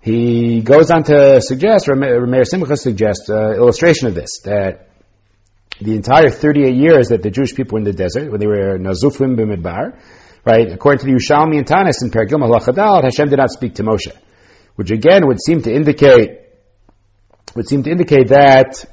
He 0.00 0.60
goes 0.62 0.90
on 0.90 1.04
to 1.04 1.40
suggest, 1.40 1.86
Rameir 1.86 2.44
Simcha 2.46 2.76
suggests, 2.76 3.30
uh, 3.30 3.52
illustration 3.54 4.08
of 4.08 4.16
this, 4.16 4.40
that 4.44 4.87
the 5.80 5.94
entire 5.94 6.30
38 6.30 6.74
years 6.74 7.08
that 7.08 7.22
the 7.22 7.30
Jewish 7.30 7.54
people 7.54 7.74
were 7.74 7.78
in 7.78 7.84
the 7.84 7.92
desert, 7.92 8.30
when 8.30 8.40
they 8.40 8.46
were 8.46 8.78
Nazufim 8.78 9.36
b'midbar, 9.36 10.00
right, 10.44 10.72
according 10.72 11.00
to 11.00 11.06
the 11.06 11.12
Yerushalmi 11.12 11.58
and 11.58 11.66
Tanis 11.66 12.02
in 12.02 12.10
Pergim 12.10 12.42
Halachadal, 12.42 13.04
Hashem 13.04 13.28
did 13.28 13.38
not 13.38 13.50
speak 13.50 13.74
to 13.76 13.82
Moshe. 13.82 14.12
Which 14.76 14.90
again 14.90 15.26
would 15.26 15.40
seem 15.40 15.62
to 15.62 15.72
indicate, 15.72 16.40
would 17.54 17.68
seem 17.68 17.82
to 17.84 17.90
indicate 17.90 18.28
that 18.28 18.84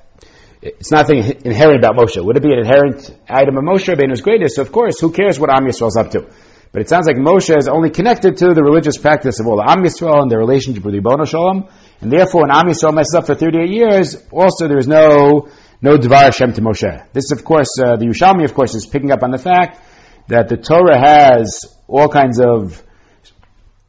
it's 0.62 0.92
nothing 0.92 1.18
inherent 1.46 1.84
about 1.84 1.96
Moshe. 1.96 2.24
Would 2.24 2.38
it 2.38 2.44
be 2.44 2.51
an 2.51 2.60
inherent 2.60 3.15
item 3.30 3.58
of 3.58 3.63
Moshe 3.63 3.88
Rabbeinu's 3.88 4.22
greatness? 4.22 4.58
Of 4.58 4.72
course, 4.72 5.00
who 5.00 5.12
cares 5.12 5.39
what 5.39 5.51
Am 5.51 5.65
Yisrael's 5.65 5.96
up 5.96 6.12
to? 6.12 6.27
But 6.72 6.82
it 6.82 6.89
sounds 6.89 7.08
like 7.08 7.15
Moshe 7.15 7.56
is 7.56 7.68
only 7.68 7.89
connected 7.89 8.38
to 8.38 8.54
the 8.54 8.63
religious 8.63 8.98
practice 8.98 9.39
of 9.39 9.48
all 9.48 9.62
Am 9.62 9.84
Yisrael 9.84 10.22
and 10.24 10.30
their 10.30 10.39
relationship 10.39 10.84
with 10.84 10.96
Ribono 10.96 11.27
Shalom, 11.27 11.70
and 12.01 12.12
therefore 12.12 12.42
when 12.42 12.51
Am 12.51 12.65
Yisrael 12.65 12.94
messes 12.94 13.13
up 13.15 13.27
for 13.27 13.36
38 13.36 13.70
years, 13.70 14.18
also 14.32 14.68
there 14.68 14.80
is 14.80 14.88
no, 14.88 15.48
no 15.82 15.98
Dvar 15.98 16.24
Hashem 16.24 16.53
to 16.53 16.62
Moshe. 16.62 17.05
This 17.13 17.32
of 17.32 17.44
course, 17.44 17.70
uh, 17.79 17.96
the 17.98 18.05
Yerushalmi 18.05 18.46
of 18.46 18.53
course 18.53 18.75
is 18.75 18.86
picking 18.86 19.12
up 19.12 19.24
on 19.24 19.32
the 19.32 19.38
fact 19.38 19.82
that 20.27 20.50
the 20.50 20.58
Torah 20.58 21.00
has 21.00 21.65
all 21.88 22.10
kinds 22.10 22.39
of 22.39 22.82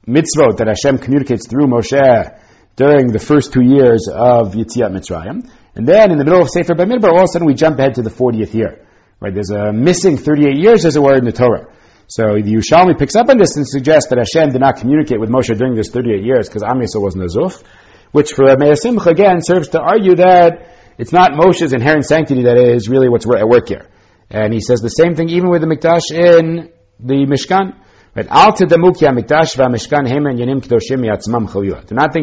mitzvot 0.06 0.58
that 0.58 0.68
Hashem 0.68 0.98
communicates 0.98 1.48
through 1.48 1.66
Moshe 1.66 2.38
during 2.76 3.08
the 3.08 3.18
first 3.18 3.52
two 3.52 3.64
years 3.64 4.08
of 4.08 4.52
Yitziat 4.52 4.92
Mitzrayim. 4.92 5.50
And 5.74 5.86
then 5.86 6.10
in 6.10 6.18
the 6.18 6.24
middle 6.24 6.42
of 6.42 6.48
Sefer 6.48 6.74
Bamidbar, 6.74 7.08
all 7.08 7.18
of 7.18 7.24
a 7.24 7.28
sudden 7.28 7.46
we 7.46 7.54
jump 7.54 7.78
ahead 7.78 7.94
to 7.94 8.02
the 8.02 8.10
40th 8.10 8.54
year. 8.54 8.86
Right? 9.18 9.32
There's 9.32 9.50
a 9.50 9.72
missing 9.72 10.18
38 10.18 10.56
years, 10.56 10.84
as 10.84 10.96
it 10.96 11.02
were, 11.02 11.16
in 11.16 11.24
the 11.24 11.32
Torah. 11.32 11.66
So 12.06 12.22
the 12.34 12.52
Yerushalmi 12.52 12.98
picks 12.98 13.16
up 13.16 13.28
on 13.28 13.38
this 13.38 13.56
and 13.56 13.66
suggests 13.66 14.10
that 14.10 14.18
Hashem 14.18 14.52
did 14.52 14.60
not 14.60 14.76
communicate 14.76 15.18
with 15.18 15.30
Moshe 15.30 15.56
during 15.56 15.74
this 15.74 15.90
38 15.90 16.22
years 16.22 16.48
because 16.48 16.62
Am 16.62 16.78
wasn't 16.78 17.24
a 17.24 17.26
Zuf, 17.26 17.64
which 18.12 18.32
for 18.32 18.44
Meir 18.56 18.76
Simcha 18.76 19.08
again 19.08 19.40
serves 19.40 19.68
to 19.68 19.80
argue 19.80 20.14
that 20.16 20.75
it's 20.98 21.12
not 21.12 21.32
Moshe's 21.32 21.72
inherent 21.72 22.04
sanctity 22.04 22.44
that 22.44 22.56
is 22.56 22.88
really 22.88 23.08
what's 23.08 23.26
at 23.26 23.48
work 23.48 23.68
here. 23.68 23.88
And 24.30 24.52
he 24.52 24.60
says 24.60 24.80
the 24.80 24.88
same 24.88 25.14
thing 25.14 25.28
even 25.28 25.50
with 25.50 25.62
the 25.62 25.68
Mikdash 25.68 26.10
in 26.10 26.70
the 26.98 27.26
Mishkan. 27.26 27.74
Do 28.16 28.22
not 28.22 28.56
think 28.56 28.68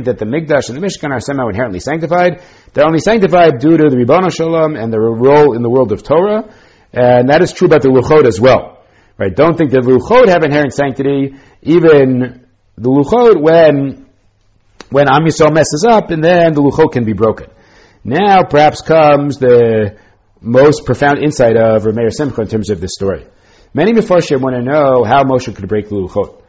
that 0.05 0.17
the 0.17 0.25
mikdash 0.25 0.69
and 0.69 0.75
the 0.75 0.81
mishkan 0.81 1.11
are 1.11 1.19
somehow 1.19 1.49
inherently 1.49 1.79
sanctified. 1.79 2.41
They're 2.73 2.87
only 2.87 2.97
sanctified 2.97 3.59
due 3.59 3.77
to 3.77 3.89
the 3.91 3.95
Ribbana 3.95 4.35
Shalom 4.35 4.75
and 4.75 4.91
their 4.91 5.01
role 5.01 5.55
in 5.55 5.61
the 5.61 5.69
world 5.69 5.91
of 5.91 6.01
Torah. 6.01 6.51
And 6.93 7.29
that 7.29 7.43
is 7.43 7.53
true 7.53 7.67
about 7.67 7.83
the 7.83 7.89
Luchot 7.89 8.25
as 8.25 8.41
well. 8.41 8.83
Right? 9.19 9.35
Don't 9.35 9.55
think 9.55 9.69
that 9.69 9.83
the 9.83 9.91
Luchot 9.91 10.29
have 10.29 10.43
inherent 10.43 10.73
sanctity. 10.73 11.35
Even 11.61 12.47
the 12.75 12.89
Luchot, 12.89 13.39
when, 13.39 14.07
when 14.89 15.07
Am 15.07 15.25
Yisrael 15.25 15.53
messes 15.53 15.85
up, 15.87 16.09
and 16.09 16.23
then 16.23 16.53
the 16.53 16.61
Luchot 16.61 16.91
can 16.91 17.03
be 17.05 17.13
broken. 17.13 17.51
Now 18.03 18.43
perhaps 18.43 18.81
comes 18.81 19.37
the 19.37 19.97
most 20.41 20.85
profound 20.85 21.23
insight 21.23 21.55
of 21.55 21.83
Rameir 21.83 22.11
Simcha 22.11 22.41
in 22.41 22.47
terms 22.49 22.69
of 22.69 22.81
this 22.81 22.91
story. 22.93 23.25
Many 23.73 23.93
Mefarshim 23.93 24.41
want 24.41 24.57
to 24.57 24.61
know 24.61 25.05
how 25.05 25.23
Moshe 25.23 25.55
could 25.55 25.67
break 25.69 25.87
the 25.87 25.95
Luchot. 25.95 26.41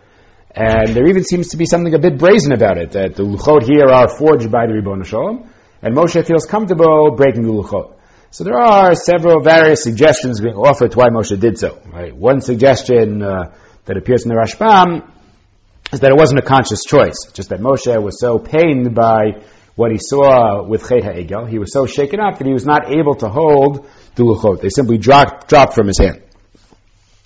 And 0.51 0.89
there 0.95 1.07
even 1.07 1.23
seems 1.23 1.49
to 1.49 1.57
be 1.57 1.65
something 1.65 1.95
a 1.95 1.99
bit 1.99 2.19
brazen 2.19 2.53
about 2.53 2.79
it, 2.79 2.93
that 2.93 3.15
the 3.15 3.23
Luchot 3.23 3.63
here 3.63 3.87
are 3.87 4.09
forged 4.09 4.51
by 4.51 4.67
the 4.67 4.75
Ribbon 4.75 5.05
Shalom, 5.05 5.49
and 5.81 5.95
Moshe 5.95 6.27
feels 6.27 6.45
comfortable 6.45 7.13
breaking 7.17 7.43
the 7.43 7.53
Luchot. 7.53 7.95
So 8.33 8.43
there 8.43 8.59
are 8.59 8.97
several 8.97 9.41
various 9.41 9.85
suggestions 9.85 10.41
being 10.41 10.57
offered 10.57 10.91
to 10.91 10.99
why 10.99 11.09
Moshe 11.11 11.39
did 11.39 11.57
so. 11.57 11.81
Right? 11.87 12.15
One 12.15 12.41
suggestion 12.41 13.23
uh, 13.23 13.55
that 13.85 13.97
appears 13.97 14.25
in 14.25 14.29
the 14.29 14.35
Rashbam 14.35 15.09
is 15.93 16.01
that 16.01 16.11
it 16.11 16.17
wasn't 16.17 16.41
a 16.41 16.43
conscious 16.43 16.83
choice, 16.83 17.31
just 17.33 17.51
that 17.51 17.61
Moshe 17.61 18.03
was 18.03 18.19
so 18.19 18.39
pained 18.39 18.95
by 18.97 19.45
what 19.77 19.91
he 19.91 19.99
saw 19.99 20.63
with 20.63 20.89
Chet 20.89 21.03
HaEgel, 21.03 21.49
he 21.49 21.59
was 21.59 21.73
so 21.73 21.87
shaken 21.87 22.21
up 22.21 22.39
that 22.39 22.47
he 22.47 22.53
was 22.53 22.65
not 22.65 22.91
able 22.93 23.17
to 23.17 23.29
hold 23.29 23.89
the 24.15 24.23
Luchot. 24.23 24.61
They 24.61 24.69
simply 24.69 24.99
dropped, 24.99 25.49
dropped 25.49 25.75
from 25.75 25.89
his 25.89 25.99
hand. 25.99 26.23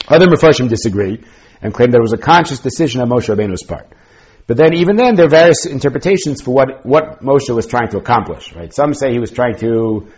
Other 0.08 0.26
Mepharshim 0.26 0.68
disagree 0.68 1.22
and 1.60 1.74
claim 1.74 1.90
there 1.90 2.00
was 2.00 2.14
a 2.14 2.18
conscious 2.18 2.60
decision 2.60 3.02
on 3.02 3.10
Moshe 3.10 3.28
Rabbeinu's 3.28 3.62
part. 3.62 3.92
But 4.46 4.56
then, 4.56 4.74
even 4.74 4.96
then, 4.96 5.14
there 5.14 5.26
are 5.26 5.30
various 5.30 5.66
interpretations 5.66 6.40
for 6.40 6.54
what, 6.54 6.86
what 6.86 7.22
Moshe 7.22 7.54
was 7.54 7.66
trying 7.66 7.88
to 7.88 7.98
accomplish, 7.98 8.54
right? 8.54 8.72
Some 8.72 8.94
say 8.94 9.12
he 9.12 9.18
was 9.18 9.30
trying 9.30 9.56
to 9.58 10.10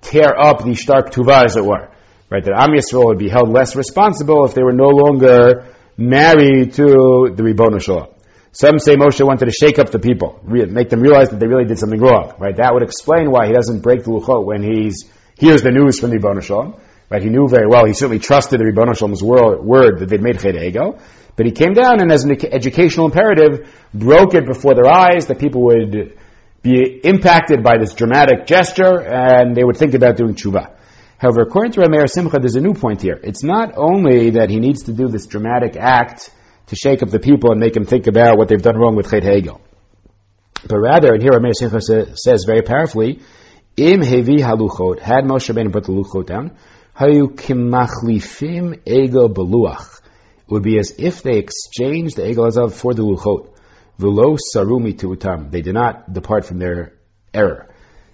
tear 0.00 0.36
up 0.36 0.64
the 0.64 0.74
Shtar 0.74 1.04
Ketuvah, 1.04 1.44
as 1.44 1.56
it 1.56 1.64
were, 1.64 1.88
right? 2.28 2.44
That 2.44 2.54
Am 2.56 2.70
Yisrael 2.70 3.04
would 3.04 3.18
be 3.18 3.28
held 3.28 3.48
less 3.48 3.76
responsible 3.76 4.44
if 4.44 4.54
they 4.54 4.62
were 4.64 4.72
no 4.72 4.88
longer 4.88 5.72
married 5.96 6.74
to 6.74 7.32
the 7.32 7.44
Ribbon 7.44 7.78
Shalom. 7.78 8.08
Some 8.56 8.78
say 8.78 8.96
Moshe 8.96 9.22
wanted 9.22 9.44
to 9.44 9.52
shake 9.52 9.78
up 9.78 9.90
the 9.90 9.98
people, 9.98 10.40
make 10.46 10.88
them 10.88 11.00
realize 11.00 11.28
that 11.28 11.38
they 11.38 11.46
really 11.46 11.66
did 11.66 11.78
something 11.78 12.00
wrong, 12.00 12.32
right? 12.38 12.56
That 12.56 12.72
would 12.72 12.82
explain 12.82 13.30
why 13.30 13.48
he 13.48 13.52
doesn't 13.52 13.80
break 13.80 14.04
the 14.04 14.12
Luchot 14.12 14.46
when 14.46 14.62
he 14.62 14.90
hears 15.36 15.60
the 15.60 15.70
news 15.70 16.00
from 16.00 16.08
the 16.08 16.16
Ribbon 16.16 16.40
Shalom. 16.40 16.80
Right? 17.10 17.22
He 17.22 17.28
knew 17.28 17.48
very 17.48 17.66
well, 17.68 17.84
he 17.84 17.92
certainly 17.92 18.18
trusted 18.18 18.58
the 18.58 18.64
Ribbon 18.64 18.94
Shalom's 18.94 19.22
word 19.22 19.98
that 19.98 20.08
they'd 20.08 20.22
made 20.22 20.36
Ched 20.38 20.58
Ego. 20.58 20.98
But 21.36 21.44
he 21.44 21.52
came 21.52 21.74
down 21.74 22.00
and 22.00 22.10
as 22.10 22.24
an 22.24 22.30
educational 22.50 23.04
imperative, 23.04 23.68
broke 23.92 24.32
it 24.32 24.46
before 24.46 24.74
their 24.74 24.90
eyes, 24.90 25.26
that 25.26 25.38
people 25.38 25.62
would 25.64 26.16
be 26.62 27.00
impacted 27.04 27.62
by 27.62 27.76
this 27.76 27.92
dramatic 27.92 28.46
gesture, 28.46 29.02
and 29.02 29.54
they 29.54 29.64
would 29.64 29.76
think 29.76 29.92
about 29.92 30.16
doing 30.16 30.34
tshuva. 30.34 30.76
However, 31.18 31.42
according 31.42 31.72
to 31.72 31.80
Rameir 31.80 32.08
Simcha, 32.08 32.38
there's 32.38 32.56
a 32.56 32.60
new 32.62 32.72
point 32.72 33.02
here. 33.02 33.20
It's 33.22 33.42
not 33.42 33.74
only 33.76 34.30
that 34.30 34.48
he 34.48 34.60
needs 34.60 34.84
to 34.84 34.94
do 34.94 35.08
this 35.08 35.26
dramatic 35.26 35.76
act 35.76 36.30
to 36.66 36.76
shake 36.76 37.02
up 37.02 37.10
the 37.10 37.20
people 37.20 37.52
and 37.52 37.60
make 37.60 37.74
them 37.74 37.84
think 37.84 38.06
about 38.06 38.38
what 38.38 38.48
they've 38.48 38.62
done 38.62 38.76
wrong 38.76 38.96
with 38.96 39.10
Chet 39.10 39.22
HaEgel. 39.22 39.60
But 40.66 40.78
rather, 40.78 41.14
and 41.14 41.22
here 41.22 41.32
Rameir 41.32 41.54
Simcha 41.54 41.80
says 42.16 42.44
very 42.44 42.62
powerfully, 42.62 43.20
Im 43.76 44.00
hevi 44.00 44.38
haluchot, 44.38 45.00
had 45.00 45.24
Moshe 45.24 45.52
Rabbeinu 45.52 45.72
put 45.72 45.84
the 45.84 45.92
luchot 45.92 46.26
down, 46.26 46.56
Hayu 46.98 47.28
kimachlifim 47.34 48.80
ego 48.86 49.28
beluach. 49.28 50.00
It 50.00 50.50
would 50.50 50.62
be 50.62 50.78
as 50.78 50.94
if 50.98 51.22
they 51.22 51.38
exchanged 51.38 52.16
the 52.16 52.22
egel 52.22 52.50
azav 52.50 52.72
for 52.72 52.94
the 52.94 53.02
luchot. 53.02 53.50
Velo 53.98 54.36
sarumi 54.36 54.94
tuutam. 54.94 55.50
They 55.50 55.60
did 55.60 55.74
not 55.74 56.12
depart 56.12 56.46
from 56.46 56.58
their 56.58 56.94
error. 57.34 57.68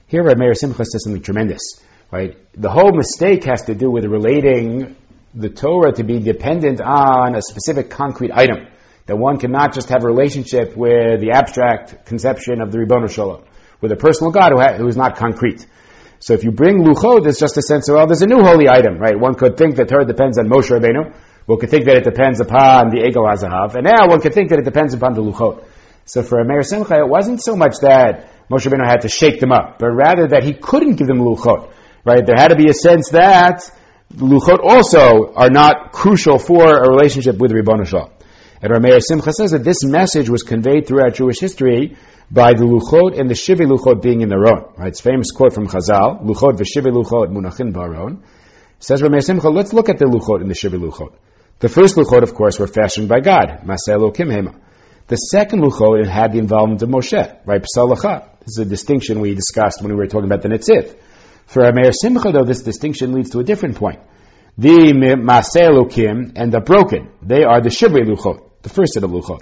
Here, 0.08 0.22
Rav 0.22 0.56
Simcha 0.56 0.84
says 0.84 1.04
something 1.04 1.22
tremendous. 1.22 1.62
Right? 2.10 2.36
The 2.54 2.70
whole 2.70 2.92
mistake 2.92 3.44
has 3.44 3.62
to 3.62 3.74
do 3.74 3.90
with 3.90 4.04
relating 4.04 4.96
the 5.34 5.48
Torah 5.48 5.92
to 5.92 6.04
be 6.04 6.18
dependent 6.18 6.80
on 6.80 7.34
a 7.34 7.42
specific 7.42 7.88
concrete 7.90 8.32
item. 8.32 8.66
That 9.06 9.16
one 9.16 9.38
cannot 9.38 9.74
just 9.74 9.88
have 9.88 10.04
a 10.04 10.06
relationship 10.06 10.76
with 10.76 11.20
the 11.20 11.32
abstract 11.32 12.06
conception 12.06 12.60
of 12.60 12.70
the 12.70 12.78
Ribbon 12.78 13.08
Shalom, 13.08 13.42
with 13.80 13.92
a 13.92 13.96
personal 13.96 14.30
God 14.30 14.52
who, 14.52 14.60
ha- 14.60 14.74
who 14.74 14.86
is 14.86 14.96
not 14.96 15.16
concrete. 15.16 15.66
So 16.20 16.34
if 16.34 16.44
you 16.44 16.52
bring 16.52 16.84
luchot, 16.84 17.26
it's 17.26 17.40
just 17.40 17.56
a 17.56 17.62
sense 17.62 17.88
of, 17.88 17.96
well, 17.96 18.06
there's 18.06 18.22
a 18.22 18.26
new 18.26 18.42
holy 18.42 18.68
item, 18.68 18.98
right? 18.98 19.18
One 19.18 19.34
could 19.34 19.56
think 19.56 19.76
that 19.76 19.88
Torah 19.88 20.04
depends 20.04 20.38
on 20.38 20.46
Moshe 20.46 20.70
Rabbeinu. 20.70 21.12
One 21.46 21.58
could 21.58 21.70
think 21.70 21.86
that 21.86 21.96
it 21.96 22.04
depends 22.04 22.40
upon 22.40 22.90
the 22.90 22.98
Egel 22.98 23.26
HaZahav. 23.26 23.74
And 23.74 23.84
now 23.84 24.08
one 24.08 24.20
could 24.20 24.34
think 24.34 24.50
that 24.50 24.60
it 24.60 24.64
depends 24.64 24.94
upon 24.94 25.14
the 25.14 25.22
luchot. 25.22 25.64
So 26.04 26.22
for 26.22 26.44
Meir 26.44 26.62
Simcha, 26.62 26.94
it 26.98 27.08
wasn't 27.08 27.42
so 27.42 27.56
much 27.56 27.78
that 27.80 28.48
Moshe 28.48 28.66
Rabbeinu 28.66 28.86
had 28.86 29.00
to 29.00 29.08
shake 29.08 29.40
them 29.40 29.50
up, 29.50 29.78
but 29.80 29.88
rather 29.88 30.28
that 30.28 30.44
he 30.44 30.52
couldn't 30.52 30.94
give 30.94 31.08
them 31.08 31.18
luchot, 31.18 31.72
right? 32.04 32.24
There 32.24 32.36
had 32.36 32.48
to 32.48 32.56
be 32.56 32.68
a 32.68 32.74
sense 32.74 33.08
that 33.10 33.68
luchot 34.16 34.60
also 34.62 35.32
are 35.34 35.50
not 35.50 35.92
crucial 35.92 36.38
for 36.38 36.76
a 36.76 36.88
relationship 36.88 37.38
with 37.38 37.52
Ribbon 37.52 37.84
Shalom. 37.84 38.10
And 38.62 38.72
Rameir 38.72 39.00
Simcha 39.00 39.32
says 39.32 39.50
that 39.50 39.64
this 39.64 39.84
message 39.84 40.30
was 40.30 40.44
conveyed 40.44 40.86
throughout 40.86 41.14
Jewish 41.14 41.40
history 41.40 41.96
by 42.30 42.54
the 42.54 42.64
Luchot 42.64 43.18
and 43.18 43.28
the 43.28 43.34
Shivi 43.34 43.66
Luchot 43.66 44.00
being 44.00 44.20
in 44.20 44.28
their 44.28 44.46
own. 44.46 44.72
Right? 44.78 44.88
It's 44.88 45.00
a 45.00 45.02
famous 45.02 45.32
quote 45.32 45.52
from 45.52 45.66
Chazal, 45.66 46.24
Luchot 46.24 46.58
v'Shivi 46.58 46.92
Luchot 46.92 47.32
munachin 47.32 47.72
baron. 47.72 48.22
Says 48.78 49.02
Rameir 49.02 49.22
Simcha, 49.22 49.48
let's 49.48 49.72
look 49.72 49.88
at 49.88 49.98
the 49.98 50.04
Luchot 50.04 50.40
and 50.40 50.50
the 50.50 50.54
Shivi 50.54 50.78
Luchot. 50.78 51.12
The 51.58 51.68
first 51.68 51.96
Luchot, 51.96 52.22
of 52.22 52.34
course, 52.34 52.58
were 52.58 52.68
fashioned 52.68 53.08
by 53.08 53.20
God, 53.20 53.62
Maselo 53.64 54.14
Kimhema. 54.14 54.54
The 55.08 55.16
second 55.16 55.60
Luchot 55.62 56.06
had 56.06 56.32
the 56.32 56.38
involvement 56.38 56.82
of 56.82 56.88
Moshe, 56.88 57.40
right? 57.44 57.62
Psalacha. 57.62 58.38
This 58.40 58.48
is 58.48 58.58
a 58.58 58.64
distinction 58.64 59.20
we 59.20 59.34
discussed 59.34 59.82
when 59.82 59.90
we 59.90 59.96
were 59.96 60.06
talking 60.06 60.26
about 60.26 60.42
the 60.42 60.48
Netziv. 60.48 60.96
For 61.46 61.62
Rameir 61.62 61.92
Simcha, 61.92 62.32
though, 62.32 62.44
this 62.44 62.62
distinction 62.62 63.12
leads 63.12 63.30
to 63.30 63.40
a 63.40 63.44
different 63.44 63.76
point. 63.76 64.00
The 64.58 64.92
Maseh 64.92 66.32
and 66.36 66.52
the 66.52 66.60
broken, 66.60 67.10
they 67.22 67.42
are 67.42 67.60
the 67.60 67.70
Shivri 67.70 68.04
Luchot, 68.04 68.62
the 68.62 68.68
first 68.68 68.92
set 68.92 69.02
of 69.02 69.10
Luchot. 69.10 69.40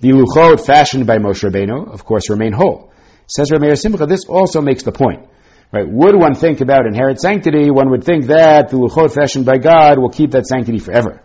The 0.00 0.10
Luchot 0.10 0.64
fashioned 0.64 1.06
by 1.06 1.18
Moshe 1.18 1.48
Rabbeinu, 1.48 1.92
of 1.92 2.04
course, 2.04 2.30
remain 2.30 2.52
whole. 2.52 2.92
Says 3.26 3.50
Rameir 3.50 3.76
Simcha, 3.76 4.06
this 4.06 4.26
also 4.26 4.60
makes 4.60 4.82
the 4.82 4.92
point. 4.92 5.28
Right? 5.72 5.88
Would 5.88 6.14
one 6.14 6.34
think 6.34 6.60
about 6.60 6.86
inherent 6.86 7.20
sanctity, 7.20 7.70
one 7.70 7.90
would 7.90 8.04
think 8.04 8.26
that 8.26 8.68
the 8.68 8.76
Luchot 8.76 9.12
fashioned 9.12 9.44
by 9.44 9.58
God 9.58 9.98
will 9.98 10.10
keep 10.10 10.30
that 10.32 10.46
sanctity 10.46 10.78
forever. 10.78 11.22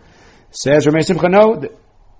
Says 0.50 0.86
Rameir 0.86 1.04
Simcha, 1.04 1.28
no, 1.28 1.62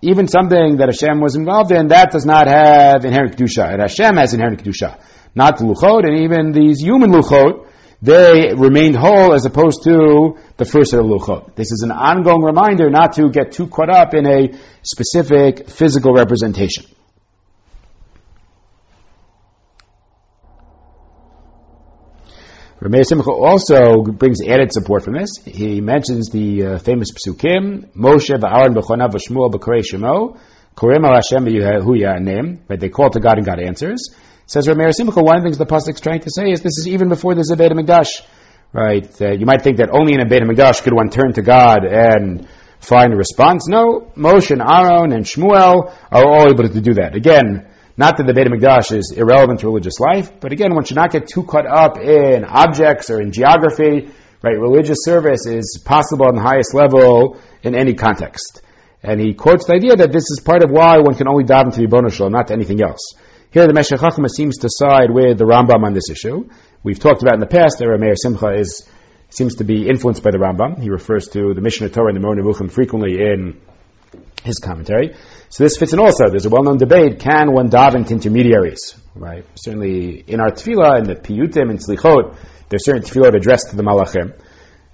even 0.03 0.29
something 0.29 0.77
that 0.77 0.89
Hashem 0.89 1.21
was 1.21 1.35
involved 1.35 1.73
in, 1.73 1.89
that 1.89 2.13
does 2.13 2.25
not 2.25 2.47
have 2.47 3.05
inherent 3.05 3.37
Kedusha. 3.37 3.73
And 3.73 3.83
Hashem 3.83 4.17
has 4.17 4.33
inherent 4.33 4.63
Kedusha. 4.63 5.01
Not 5.35 5.59
the 5.59 5.65
Luchot, 5.65 6.07
and 6.07 6.21
even 6.21 6.53
these 6.53 6.81
human 6.81 7.11
Luchot, 7.11 7.67
they 8.03 8.55
remained 8.55 8.97
whole 8.97 9.35
as 9.35 9.45
opposed 9.45 9.83
to 9.85 10.39
the 10.57 10.65
first 10.65 10.91
set 10.91 11.01
of. 11.01 11.55
This 11.55 11.71
is 11.71 11.83
an 11.85 11.93
ongoing 11.93 12.43
reminder 12.43 12.89
not 12.89 13.15
to 13.15 13.31
get 13.31 13.53
too 13.53 13.67
caught 13.67 13.91
up 13.91 14.15
in 14.15 14.27
a 14.27 14.59
specific 14.83 15.69
physical 15.69 16.15
representation. 16.15 16.87
Rameir 22.81 23.05
Simcha 23.05 23.31
also 23.31 24.03
brings 24.03 24.39
added 24.41 24.73
support 24.73 25.05
from 25.05 25.13
this. 25.13 25.37
He 25.45 25.83
mentions 25.83 26.31
the 26.31 26.65
uh, 26.65 26.79
famous 26.79 27.11
psukim, 27.13 27.93
Moshe 27.93 28.31
v'Aaron 28.31 28.75
b'chonav 28.75 29.13
v'Shmuel 29.13 29.53
b'korei 29.53 29.83
shemo, 29.83 30.39
korim 30.77 31.05
al 31.05 31.15
Hashem 31.15 31.45
name, 32.25 32.61
right? 32.69 32.81
They 32.81 32.89
call 32.89 33.11
to 33.11 33.21
God 33.21 33.39
and 33.39 33.47
God 33.47 33.61
answers. 33.61 34.11
Says 34.47 34.67
Rameir 34.67 34.93
Simcha, 34.93 35.23
one 35.23 35.37
of 35.37 35.43
the 35.43 35.47
things 35.47 35.59
the 35.59 35.65
pasuk 35.67 35.95
is 35.95 36.01
trying 36.01 36.21
to 36.21 36.31
say 36.31 36.51
is 36.51 36.61
this 36.61 36.77
is 36.79 36.89
even 36.89 37.09
before 37.09 37.35
there's 37.35 37.53
a 37.53 37.57
Beit 37.57 37.71
HaMikdash, 37.71 38.23
right? 38.73 39.23
Uh, 39.23 39.31
you 39.31 39.47
might 39.47 39.63
think 39.63 39.77
that 39.77 39.91
only 39.93 40.15
in 40.15 40.21
a 40.21 40.27
Beit 40.27 40.43
HaMikdash 40.43 40.83
could 40.83 40.93
one 40.93 41.09
turn 41.09 41.33
to 41.35 41.43
God 41.43 41.85
and 41.85 42.49
find 42.81 43.13
a 43.13 43.17
response. 43.17 43.69
No, 43.69 44.11
Moshe 44.17 44.51
and 44.51 44.61
Aaron 44.61 45.13
and 45.13 45.25
Shmuel 45.25 45.95
are 46.11 46.27
all 46.27 46.51
able 46.51 46.69
to 46.69 46.81
do 46.81 46.95
that. 46.95 47.15
Again, 47.15 47.69
not 47.97 48.17
that 48.17 48.27
the 48.27 48.35
Beit 48.35 48.49
HaMikdash 48.49 48.97
is 48.97 49.13
irrelevant 49.17 49.61
to 49.61 49.67
religious 49.67 50.01
life, 50.01 50.41
but 50.41 50.51
again, 50.51 50.75
one 50.75 50.85
should 50.85 50.97
not 50.97 51.13
get 51.13 51.29
too 51.29 51.45
caught 51.45 51.67
up 51.67 51.99
in 51.99 52.45
objects 52.45 53.11
or 53.11 53.21
in 53.21 53.31
geography, 53.31 54.11
right? 54.43 54.59
Religious 54.59 55.05
service 55.05 55.47
is 55.47 55.81
possible 55.85 56.27
on 56.27 56.35
the 56.35 56.43
highest 56.43 56.75
level 56.75 57.39
in 57.63 57.77
any 57.77 57.95
context. 57.95 58.63
And 59.03 59.21
he 59.21 59.35
quotes 59.35 59.67
the 59.67 59.75
idea 59.75 59.97
that 59.97 60.13
this 60.13 60.25
is 60.31 60.41
part 60.45 60.63
of 60.63 60.71
why 60.71 60.99
one 60.99 61.15
can 61.15 61.27
only 61.27 61.45
daven 61.45 61.75
to 61.75 61.81
the 61.81 62.11
Shalom, 62.11 62.33
not 62.33 62.49
to 62.49 62.55
anything 62.55 62.83
else. 62.83 63.15
Here 63.51 63.67
the 63.67 63.73
Meshech 63.73 63.99
Chochmah 63.99 64.29
seems 64.29 64.59
to 64.59 64.69
side 64.71 65.11
with 65.11 65.39
the 65.39 65.45
Rambam 65.45 65.85
on 65.85 65.95
this 65.95 66.11
issue. 66.11 66.49
We've 66.83 66.99
talked 66.99 67.23
about 67.23 67.35
in 67.35 67.41
the 67.41 67.47
past 67.47 67.79
that 67.79 67.87
Rameir 67.87 68.15
Simcha 68.17 68.55
is, 68.55 68.87
seems 69.31 69.57
to 69.57 69.65
be 69.65 69.89
influenced 69.89 70.23
by 70.23 70.31
the 70.31 70.39
Rambam. 70.39 70.81
He 70.81 70.91
refers 70.91 71.29
to 71.29 71.55
the 71.55 71.61
Mishnah 71.61 71.89
Torah 71.89 72.09
and 72.09 72.17
the 72.17 72.21
Moreh 72.21 72.37
Nevuchim 72.37 72.71
frequently 72.71 73.15
in 73.15 73.61
his 74.45 74.59
commentary. 74.59 75.17
So 75.49 75.65
this 75.65 75.77
fits 75.77 75.93
in 75.93 75.99
also. 75.99 76.29
There's 76.29 76.47
a 76.47 76.51
well-known 76.51 76.79
debate, 76.79 77.21
can 77.21 77.53
one 77.53 77.71
daven 77.71 78.07
to 78.07 78.15
intermediaries? 78.15 78.95
Right? 79.15 79.45
Certainly 79.57 80.25
in 80.27 80.41
our 80.41 80.51
tefillah, 80.51 80.99
in 80.99 81.05
the 81.05 81.17
piyutim, 81.17 81.71
and 81.71 81.79
slichot, 81.79 82.37
there's 82.69 82.85
certain 82.85 83.03
tefillot 83.03 83.35
addressed 83.35 83.71
to 83.71 83.77
the 83.77 83.83
malachim. 83.83 84.35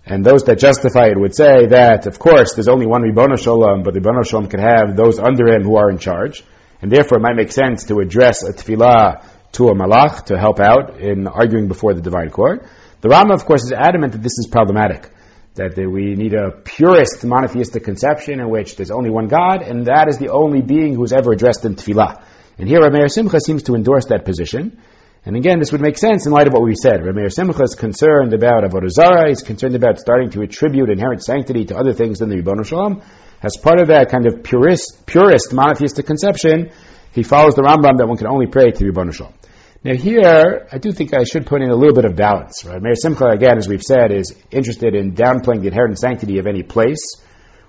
And 0.07 0.25
those 0.25 0.45
that 0.45 0.59
justify 0.59 1.07
it 1.07 1.19
would 1.19 1.35
say 1.35 1.67
that, 1.67 2.07
of 2.07 2.19
course, 2.19 2.55
there's 2.55 2.69
only 2.69 2.87
one 2.87 3.03
Ribono 3.03 3.37
Shalom, 3.37 3.83
but 3.83 3.95
Ribono 3.95 4.25
Shalom 4.25 4.49
could 4.49 4.61
have 4.61 4.97
those 4.97 5.19
under 5.19 5.49
him 5.49 5.65
who 5.65 5.77
are 5.77 5.91
in 5.91 5.99
charge 5.99 6.45
and 6.81 6.93
therefore 6.93 7.19
it 7.19 7.23
might 7.23 7.37
make 7.37 7.53
sense 7.53 7.85
to 7.85 8.01
address 8.01 8.43
a 8.43 8.53
tefillah 8.53 9.25
to 9.53 9.69
a 9.69 9.75
malach 9.75 10.27
to 10.27 10.39
help 10.39 10.61
out 10.61 11.01
in 11.01 11.27
arguing 11.27 11.69
before 11.69 11.95
the 11.95 12.03
divine 12.03 12.31
court. 12.31 12.67
The 13.01 13.09
Rambam, 13.09 13.35
of 13.35 13.45
course, 13.45 13.65
is 13.65 13.73
adamant 13.73 14.13
that 14.13 14.23
this 14.23 14.39
is 14.39 14.49
problematic, 14.51 15.11
that 15.55 15.77
we 15.77 16.15
need 16.15 16.35
a 16.35 16.51
purist 16.51 17.25
monotheistic 17.25 17.85
conception 17.85 18.41
in 18.41 18.49
which 18.51 18.77
there's 18.77 18.91
only 18.91 19.11
one 19.11 19.29
God, 19.29 19.63
and 19.63 19.87
that 19.87 20.09
is 20.09 20.19
the 20.19 20.29
only 20.29 20.61
being 20.61 20.95
who's 20.95 21.13
ever 21.13 21.33
addressed 21.33 21.65
in 21.65 21.77
tefillah. 21.77 22.23
And 22.59 22.69
here 22.69 22.81
Rameir 22.81 23.11
Simcha 23.11 23.41
seems 23.41 23.65
to 23.65 23.75
endorse 23.75 24.07
that 24.07 24.25
position. 24.25 24.81
And 25.27 25.35
again, 25.35 25.59
this 25.59 25.73
would 25.73 25.81
make 25.81 25.99
sense 25.99 26.25
in 26.25 26.31
light 26.31 26.47
of 26.47 26.53
what 26.53 26.63
we 26.63 26.77
said. 26.77 27.01
Rameir 27.01 27.33
Simcha 27.33 27.65
is 27.65 27.75
concerned 27.75 28.33
about 28.33 28.63
Avodah 28.63 28.89
Zarah, 28.89 29.29
he's 29.29 29.43
concerned 29.43 29.75
about 29.75 29.99
starting 29.99 30.31
to 30.31 30.43
attribute 30.43 30.89
inherent 30.89 31.25
sanctity 31.25 31.65
to 31.65 31.77
other 31.77 31.93
things 31.93 32.21
than 32.21 32.29
the 32.29 32.37
Ribono 32.37 32.65
Shalom. 32.65 33.03
As 33.43 33.57
part 33.57 33.81
of 33.81 33.89
that 33.89 34.09
kind 34.09 34.27
of 34.29 34.45
purist, 34.45 35.05
purist 35.05 35.53
monotheistic 35.53 36.07
conception, 36.07 36.71
he 37.11 37.25
follows 37.25 37.57
the 37.57 37.63
Rambam 37.63 37.99
that 37.99 38.07
one 38.07 38.17
can 38.17 38.29
only 38.29 38.47
pray 38.47 38.71
to 38.71 38.85
Ribono 38.85 39.13
Shalom. 39.13 39.35
Now 39.83 39.95
here, 39.95 40.69
I 40.71 40.79
do 40.79 40.93
think 40.93 41.13
I 41.13 41.25
should 41.25 41.45
put 41.45 41.61
in 41.61 41.71
a 41.71 41.75
little 41.75 41.95
bit 41.95 42.05
of 42.05 42.15
balance, 42.15 42.65
right? 42.65 42.81
Meir 42.81 42.95
Simcha, 42.95 43.27
again, 43.27 43.59
as 43.59 43.67
we've 43.67 43.83
said, 43.83 44.13
is 44.13 44.33
interested 44.53 44.95
in 44.95 45.17
downplaying 45.17 45.61
the 45.61 45.67
inherent 45.67 45.99
sanctity 45.99 46.39
of 46.39 46.47
any 46.47 46.63
place 46.63 47.17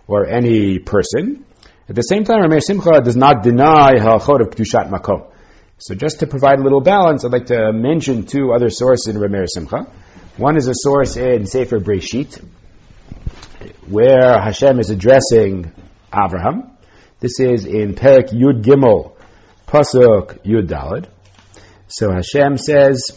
or 0.06 0.28
any 0.28 0.78
person. 0.78 1.44
At 1.90 1.96
the 1.96 2.04
same 2.04 2.24
time, 2.24 2.48
Meir 2.48 2.62
Simcha 2.62 3.02
does 3.02 3.16
not 3.16 3.42
deny 3.42 3.96
halachot 3.96 4.42
of 4.42 4.52
Kedushat 4.52 4.92
Makom. 4.92 5.32
So 5.80 5.94
just 5.94 6.22
to 6.22 6.28
provide 6.28 6.58
a 6.58 6.64
little 6.64 6.82
balance, 6.82 7.24
I'd 7.24 7.32
like 7.32 7.46
to 7.48 7.72
mention 7.72 8.26
two 8.26 8.52
other 8.52 8.72
sources 8.72 9.14
in 9.14 9.22
Rameir 9.22 9.46
Simcha. 9.48 9.86
One 10.36 10.58
is 10.58 10.68
a 10.68 10.74
source 10.74 11.18
in 11.18 11.46
Sefer 11.46 11.80
Breshit, 11.80 12.44
where 13.88 14.42
Hashem 14.42 14.80
is 14.80 14.90
addressing 14.90 15.72
Abraham. 16.12 16.76
This 17.20 17.40
is 17.40 17.66
in 17.66 17.94
Perik 17.94 18.30
Yud 18.30 18.64
Gimel, 18.64 19.18
Pasuk 19.68 20.44
Yud 20.44 20.68
Dalad. 20.68 21.10
So 21.88 22.12
Hashem 22.12 22.58
says 22.58 23.12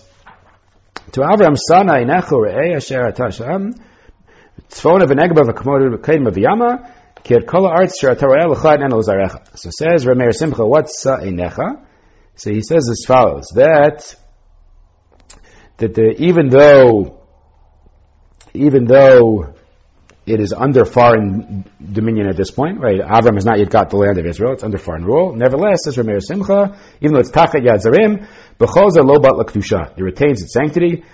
to 1.12 1.22
Abraham, 1.22 1.56
Sana 1.56 1.94
inechu 1.94 2.44
re'ei 2.44 2.76
asher 2.76 3.10
atasham, 3.10 3.72
tzvona 4.68 5.06
v'negba 5.06 5.48
v'kamodu 5.48 5.96
v'kaim 5.96 6.28
v'yama, 6.28 6.92
kir 7.24 7.40
kol 7.40 7.66
ha'artz 7.66 7.94
asher 7.96 8.14
ataroel 8.14 8.50
l'chad 8.54 8.82
en. 8.82 8.90
So 9.56 9.70
says 9.70 10.04
Rameir 10.04 10.34
Simcha, 10.34 10.66
what's 10.66 11.02
sa'inecha? 11.02 11.86
So 12.36 12.50
he 12.50 12.62
says 12.62 12.88
as 12.90 13.04
follows, 13.06 13.48
that, 13.54 14.14
that 15.76 15.94
the, 15.94 16.14
even 16.22 16.48
though, 16.48 17.20
even 18.54 18.86
though 18.86 19.54
it 20.26 20.40
is 20.40 20.52
under 20.52 20.84
foreign 20.84 21.64
dominion 21.92 22.28
at 22.28 22.36
this 22.36 22.50
point, 22.50 22.80
right? 22.80 23.00
Avram 23.00 23.34
has 23.34 23.44
not 23.44 23.58
yet 23.58 23.70
got 23.70 23.90
the 23.90 23.96
land 23.96 24.18
of 24.18 24.26
Israel; 24.26 24.52
it's 24.52 24.62
under 24.62 24.78
foreign 24.78 25.04
rule. 25.04 25.34
Nevertheless, 25.34 25.84
says 25.84 25.96
Rameir 25.96 26.22
Simcha, 26.22 26.78
even 27.00 27.14
though 27.14 27.20
it's 27.20 27.30
tachat 27.30 27.64
yad 27.64 27.82
zarim, 27.84 28.26
b'chozer 28.58 29.04
lo 29.04 29.18
bat 29.18 29.34
it 29.96 30.02
retains 30.02 30.42
its 30.42 30.52
sanctity. 30.52 31.04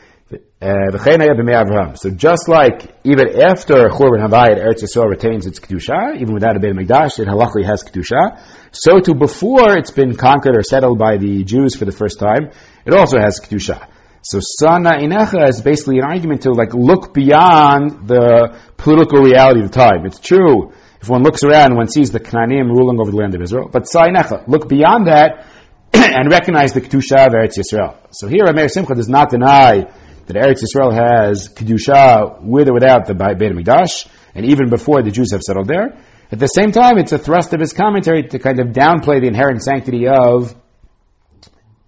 Uh, 0.60 1.94
so 1.94 2.10
just 2.10 2.48
like 2.48 2.92
even 3.04 3.40
after 3.40 3.88
Churban 3.88 4.26
HaBayit, 4.26 4.58
Eretz 4.58 4.82
Yisrael 4.82 5.08
retains 5.08 5.46
its 5.46 5.60
kedusha, 5.60 6.16
even 6.16 6.34
without 6.34 6.56
a 6.56 6.58
Beit 6.58 6.74
Mikdash, 6.74 7.20
it 7.20 7.28
halachically 7.28 7.64
has 7.64 7.84
kedusha. 7.84 8.42
So 8.78 9.00
too, 9.00 9.14
before 9.14 9.78
it's 9.78 9.90
been 9.90 10.16
conquered 10.16 10.56
or 10.56 10.62
settled 10.62 10.98
by 10.98 11.16
the 11.16 11.44
Jews 11.44 11.76
for 11.76 11.86
the 11.86 11.92
first 11.92 12.18
time, 12.18 12.50
it 12.84 12.92
also 12.92 13.18
has 13.18 13.40
kedusha. 13.40 13.88
So 14.22 14.40
sana 14.42 14.98
inecha 14.98 15.48
is 15.48 15.62
basically 15.62 15.98
an 15.98 16.04
argument 16.04 16.42
to 16.42 16.50
like 16.52 16.74
look 16.74 17.14
beyond 17.14 18.06
the 18.06 18.58
political 18.76 19.20
reality 19.20 19.60
of 19.62 19.70
the 19.70 19.78
time. 19.78 20.04
It's 20.04 20.18
true 20.18 20.72
if 21.00 21.08
one 21.08 21.22
looks 21.22 21.42
around, 21.42 21.74
one 21.74 21.88
sees 21.88 22.10
the 22.10 22.20
Canaanim 22.20 22.68
ruling 22.68 23.00
over 23.00 23.10
the 23.10 23.16
land 23.16 23.34
of 23.34 23.40
Israel. 23.40 23.68
But 23.72 23.88
sa 23.88 24.02
inecha, 24.04 24.46
look 24.46 24.68
beyond 24.68 25.06
that 25.06 25.46
and 25.92 26.30
recognize 26.30 26.74
the 26.74 26.82
kedusha 26.82 27.28
of 27.28 27.32
Eretz 27.32 27.56
Yisrael. 27.56 27.96
So 28.10 28.28
here, 28.28 28.44
Rameir 28.44 28.70
Simcha 28.70 28.94
does 28.94 29.08
not 29.08 29.30
deny 29.30 29.84
that 30.26 30.36
Eretz 30.36 30.62
Yisrael 30.62 30.92
has 30.92 31.48
kedusha 31.48 32.42
with 32.42 32.68
or 32.68 32.74
without 32.74 33.06
the 33.06 33.14
Beit 33.14 33.38
Hamikdash, 33.38 34.06
and 34.34 34.44
even 34.46 34.68
before 34.68 35.02
the 35.02 35.10
Jews 35.10 35.32
have 35.32 35.42
settled 35.42 35.68
there. 35.68 35.96
At 36.32 36.40
the 36.40 36.46
same 36.48 36.72
time, 36.72 36.98
it's 36.98 37.12
a 37.12 37.18
thrust 37.18 37.52
of 37.52 37.60
his 37.60 37.72
commentary 37.72 38.24
to 38.28 38.38
kind 38.38 38.58
of 38.58 38.68
downplay 38.68 39.20
the 39.20 39.28
inherent 39.28 39.62
sanctity 39.62 40.08
of 40.08 40.54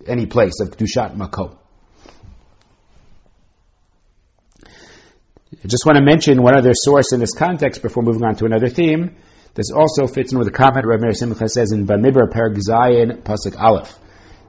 any 0.06 0.26
place 0.26 0.60
of 0.60 0.70
kedushat 0.70 1.16
makom. 1.16 1.56
I 5.52 5.66
just 5.66 5.84
want 5.84 5.96
to 5.98 6.04
mention 6.04 6.40
one 6.42 6.56
other 6.56 6.72
source 6.72 7.12
in 7.12 7.18
this 7.18 7.34
context 7.34 7.82
before 7.82 8.04
moving 8.04 8.22
on 8.24 8.36
to 8.36 8.44
another 8.44 8.68
theme. 8.68 9.16
This 9.54 9.72
also 9.74 10.06
fits 10.06 10.30
in 10.30 10.38
with 10.38 10.46
the 10.46 10.52
comment 10.52 10.86
Rav 10.86 11.00
Meir 11.00 11.14
Simcha 11.14 11.48
says 11.48 11.72
in 11.72 11.84
Bamidbar 11.84 12.30
Perek 12.30 12.56
Zayin 12.58 13.22
Pasuk 13.22 13.60
Aleph. 13.60 13.92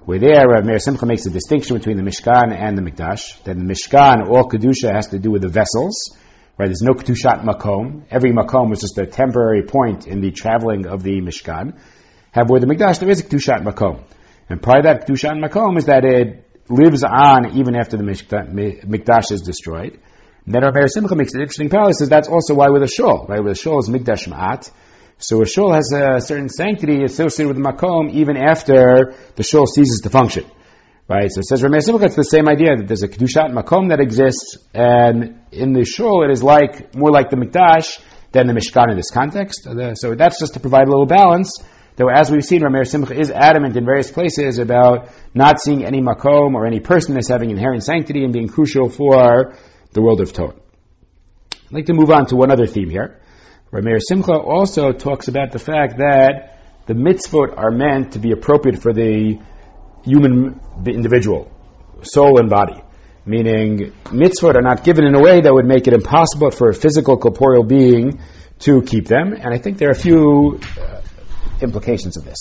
Where 0.05 0.19
there, 0.19 0.47
Rav 0.47 0.65
Meir 0.65 0.77
Simcha 0.77 1.07
makes 1.07 1.25
a 1.25 1.31
distinction 1.31 1.77
between 1.77 1.97
the 1.97 2.03
Mishkan 2.03 2.53
and 2.53 2.77
the 2.77 2.83
Mikdash. 2.83 3.43
That 3.43 3.55
the 3.55 3.63
Mishkan, 3.63 4.29
all 4.29 4.47
Kedusha 4.47 4.93
has 4.93 5.07
to 5.07 5.17
do 5.17 5.31
with 5.31 5.41
the 5.41 5.47
vessels. 5.47 6.15
Right? 6.59 6.67
There's 6.67 6.81
no 6.81 6.91
Kedushat 6.91 7.45
Makom. 7.45 8.03
Every 8.11 8.33
Makom 8.33 8.69
was 8.69 8.81
just 8.81 8.97
a 8.97 9.05
temporary 9.05 9.63
point 9.63 10.07
in 10.07 10.19
the 10.19 10.31
traveling 10.31 10.87
of 10.87 11.03
the 11.03 11.21
Mishkan. 11.21 11.79
However, 12.33 12.53
with 12.53 12.63
the 12.63 12.67
Mikdash, 12.67 12.99
there 12.99 13.09
is 13.09 13.21
a 13.21 13.23
Kedushat 13.23 13.63
Makom. 13.63 14.03
And 14.49 14.61
part 14.61 14.79
of 14.79 14.83
that 14.83 15.07
Kedushat 15.07 15.41
Makom 15.41 15.77
is 15.77 15.85
that 15.85 16.03
it 16.03 16.45
lives 16.67 17.05
on 17.05 17.57
even 17.57 17.77
after 17.77 17.95
the 17.95 18.03
Mikdash 18.03 19.31
is 19.31 19.41
destroyed. 19.41 20.01
And 20.45 20.53
then 20.53 20.63
Rabbi 20.63 20.85
Simcha 20.87 21.15
makes 21.15 21.33
an 21.33 21.39
interesting 21.39 21.69
parallel. 21.69 21.93
Says 21.93 22.09
that's 22.09 22.27
also 22.27 22.55
why 22.55 22.67
with 22.67 22.83
a 22.83 22.87
shul, 22.87 23.25
right? 23.29 23.41
With 23.41 23.53
a 23.53 23.55
shul 23.55 23.79
is 23.79 23.87
Mikdash 23.87 24.27
Ma'at. 24.27 24.69
So 25.17 25.41
a 25.41 25.45
shul 25.45 25.71
has 25.71 25.93
a 25.93 26.19
certain 26.19 26.49
sanctity 26.49 27.05
associated 27.05 27.55
with 27.55 27.63
the 27.63 27.63
makom 27.63 28.11
even 28.11 28.35
after 28.35 29.15
the 29.37 29.43
shul 29.43 29.65
ceases 29.65 30.01
to 30.03 30.09
function. 30.09 30.43
Right? 31.09 31.31
So 31.31 31.39
it 31.39 31.45
says 31.45 31.63
Rameir 31.63 31.81
Simcha, 31.81 32.05
it's 32.05 32.15
the 32.15 32.23
same 32.23 32.47
idea 32.47 32.77
that 32.77 32.87
there's 32.87 33.01
a 33.01 33.07
kedushat 33.07 33.51
makom 33.51 33.89
that 33.89 33.99
exists, 33.99 34.57
and 34.75 35.41
in 35.51 35.73
the 35.73 35.83
shul 35.83 36.23
it 36.23 36.29
is 36.29 36.43
like 36.43 36.95
more 36.95 37.09
like 37.09 37.31
the 37.31 37.35
mikdash 37.35 37.99
than 38.31 38.45
the 38.45 38.53
mishkan 38.53 38.91
in 38.91 38.95
this 38.95 39.09
context. 39.09 39.67
So 39.95 40.13
that's 40.13 40.39
just 40.39 40.53
to 40.53 40.59
provide 40.59 40.87
a 40.87 40.91
little 40.91 41.07
balance. 41.07 41.63
Though 41.95 42.09
as 42.09 42.29
we've 42.29 42.45
seen, 42.45 42.61
Rameir 42.61 42.87
Simcha 42.87 43.19
is 43.19 43.31
adamant 43.31 43.75
in 43.75 43.85
various 43.85 44.11
places 44.11 44.59
about 44.59 45.09
not 45.33 45.59
seeing 45.59 45.83
any 45.83 45.99
makom 45.99 46.53
or 46.53 46.67
any 46.67 46.79
person 46.79 47.17
as 47.17 47.27
having 47.27 47.49
inherent 47.49 47.83
sanctity 47.83 48.23
and 48.23 48.31
being 48.31 48.47
crucial 48.47 48.87
for 48.87 49.55
the 49.93 50.01
world 50.03 50.21
of 50.21 50.31
Torah. 50.31 50.53
I'd 51.51 51.71
like 51.71 51.87
to 51.87 51.93
move 51.93 52.11
on 52.11 52.27
to 52.27 52.35
one 52.35 52.51
other 52.51 52.67
theme 52.67 52.91
here. 52.91 53.19
Rameir 53.73 53.99
Simcha 53.99 54.33
also 54.33 54.91
talks 54.91 55.27
about 55.27 55.51
the 55.53 55.59
fact 55.59 55.97
that 55.97 56.59
the 56.85 56.93
mitzvot 56.93 57.57
are 57.57 57.71
meant 57.71 58.13
to 58.13 58.19
be 58.19 58.31
appropriate 58.31 58.79
for 58.81 58.93
the 58.93 59.39
human 60.03 60.59
individual, 60.85 61.51
soul 62.01 62.39
and 62.39 62.49
body. 62.49 62.81
Meaning, 63.25 63.93
mitzvot 64.05 64.55
are 64.55 64.61
not 64.61 64.83
given 64.83 65.05
in 65.05 65.13
a 65.13 65.21
way 65.21 65.41
that 65.41 65.53
would 65.53 65.65
make 65.65 65.87
it 65.87 65.93
impossible 65.93 66.51
for 66.51 66.69
a 66.69 66.73
physical, 66.73 67.17
corporeal 67.17 67.63
being 67.63 68.21
to 68.59 68.81
keep 68.81 69.07
them. 69.07 69.33
And 69.33 69.53
I 69.53 69.57
think 69.57 69.77
there 69.77 69.89
are 69.89 69.91
a 69.91 69.99
few 69.99 70.59
uh, 70.79 71.01
implications 71.61 72.17
of 72.17 72.25
this. 72.25 72.39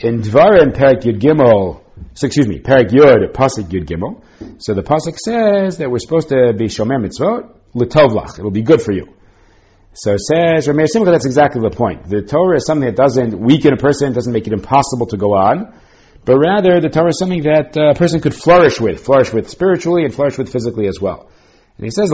In 0.00 0.20
Dvarim, 0.20 0.74
Perak 0.74 1.00
Yud 1.00 1.20
Gimel, 1.20 1.82
so 2.14 2.26
excuse 2.26 2.48
me, 2.48 2.58
Perak 2.58 2.88
Yud, 2.88 3.32
Pasuk 3.32 3.68
Yud 3.70 3.86
Gimel. 3.86 4.22
So 4.58 4.74
the 4.74 4.82
Pasuk 4.82 5.16
says 5.16 5.78
that 5.78 5.90
we're 5.90 5.98
supposed 5.98 6.28
to 6.30 6.52
be 6.56 6.66
Shomer 6.66 6.98
Mitzvot, 7.04 7.54
L'tovlach, 7.74 8.38
it'll 8.38 8.50
be 8.50 8.62
good 8.62 8.82
for 8.82 8.92
you. 8.92 9.14
So 9.92 10.12
it 10.12 10.20
says, 10.20 10.68
Rameir 10.68 10.86
Simcha, 10.86 11.10
that's 11.10 11.26
exactly 11.26 11.60
the 11.60 11.74
point. 11.74 12.08
The 12.08 12.22
Torah 12.22 12.56
is 12.56 12.66
something 12.66 12.86
that 12.86 12.96
doesn't 12.96 13.38
weaken 13.38 13.72
a 13.72 13.76
person, 13.76 14.12
doesn't 14.12 14.32
make 14.32 14.46
it 14.46 14.52
impossible 14.52 15.06
to 15.06 15.16
go 15.16 15.34
on, 15.34 15.74
but 16.24 16.36
rather 16.36 16.80
the 16.80 16.90
Torah 16.90 17.08
is 17.08 17.18
something 17.18 17.42
that 17.44 17.76
a 17.76 17.94
person 17.94 18.20
could 18.20 18.34
flourish 18.34 18.80
with, 18.80 19.04
flourish 19.04 19.32
with 19.32 19.48
spiritually 19.48 20.04
and 20.04 20.14
flourish 20.14 20.36
with 20.36 20.52
physically 20.52 20.86
as 20.86 21.00
well. 21.00 21.30
And 21.76 21.86
he 21.86 21.90
says. 21.90 22.10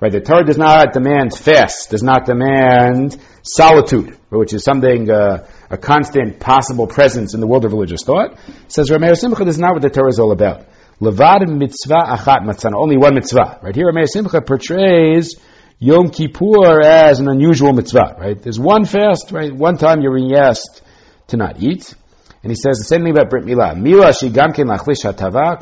Right, 0.00 0.12
the 0.12 0.20
Torah 0.20 0.44
does 0.44 0.58
not 0.58 0.92
demand 0.92 1.36
fast, 1.36 1.90
does 1.90 2.04
not 2.04 2.24
demand 2.24 3.16
solitude, 3.42 4.16
which 4.30 4.52
is 4.52 4.62
something, 4.62 5.10
uh, 5.10 5.48
a 5.70 5.76
constant 5.76 6.38
possible 6.38 6.86
presence 6.86 7.34
in 7.34 7.40
the 7.40 7.48
world 7.48 7.64
of 7.64 7.72
religious 7.72 8.04
thought. 8.04 8.38
Says 8.68 8.90
Rameir 8.90 9.16
Simcha, 9.16 9.44
this 9.44 9.56
is 9.56 9.60
not 9.60 9.72
what 9.72 9.82
the 9.82 9.90
Torah 9.90 10.08
is 10.08 10.20
all 10.20 10.30
about. 10.30 10.66
Levad 11.00 11.48
mitzvah 11.48 11.94
achat 11.94 12.44
matzana, 12.44 12.74
only 12.74 12.96
one 12.96 13.14
mitzvah. 13.14 13.58
Right 13.62 13.74
here, 13.74 13.90
Rameir 13.92 14.06
Simcha 14.06 14.40
portrays 14.40 15.34
Yom 15.80 16.10
Kippur 16.10 16.80
as 16.82 17.20
an 17.20 17.28
unusual 17.28 17.72
mitzvah. 17.72 18.16
Right, 18.18 18.42
there's 18.42 18.58
one 18.58 18.84
fast. 18.84 19.30
Right, 19.30 19.54
one 19.54 19.78
time 19.78 20.00
you're 20.00 20.14
being 20.14 20.34
asked 20.34 20.82
to 21.28 21.36
not 21.36 21.62
eat, 21.62 21.94
and 22.42 22.50
he 22.50 22.56
says 22.56 22.78
the 22.78 22.84
same 22.84 23.02
thing 23.02 23.12
about 23.12 23.30
Brit 23.30 23.44
Milah. 23.44 23.76
Milah 23.76 24.18
she 24.18 24.28
gamken 24.28 24.66
lachlish 24.66 25.04
hatava. 25.04 25.56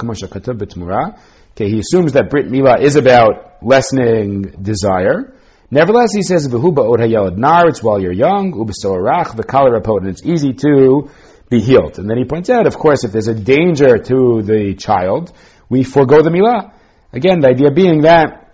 Okay, 1.52 1.68
he 1.68 1.78
assumes 1.80 2.12
that 2.12 2.30
Brit 2.30 2.46
Milah 2.46 2.80
is 2.80 2.96
about 2.96 3.62
lessening 3.62 4.42
desire. 4.62 5.34
Nevertheless, 5.70 6.14
he 6.14 6.22
says, 6.22 6.48
"V'hu 6.48 6.74
ba'od 6.74 6.98
hayalad 6.98 7.36
nar." 7.36 7.68
It's 7.68 7.82
while 7.82 8.00
you're 8.00 8.12
young. 8.12 8.52
Ubesorach 8.52 9.34
v'kal 9.36 9.98
and 9.98 10.08
it's 10.08 10.24
easy 10.24 10.54
to 10.54 11.10
be 11.50 11.60
healed. 11.60 11.98
And 11.98 12.08
then 12.08 12.16
he 12.16 12.24
points 12.24 12.48
out, 12.48 12.66
of 12.66 12.78
course, 12.78 13.04
if 13.04 13.12
there's 13.12 13.28
a 13.28 13.34
danger 13.34 13.98
to 13.98 14.42
the 14.42 14.74
child, 14.78 15.32
we 15.68 15.82
forego 15.82 16.22
the 16.22 16.30
milah. 16.30 16.72
Again, 17.12 17.40
the 17.40 17.48
idea 17.48 17.70
being 17.70 18.02
that 18.02 18.45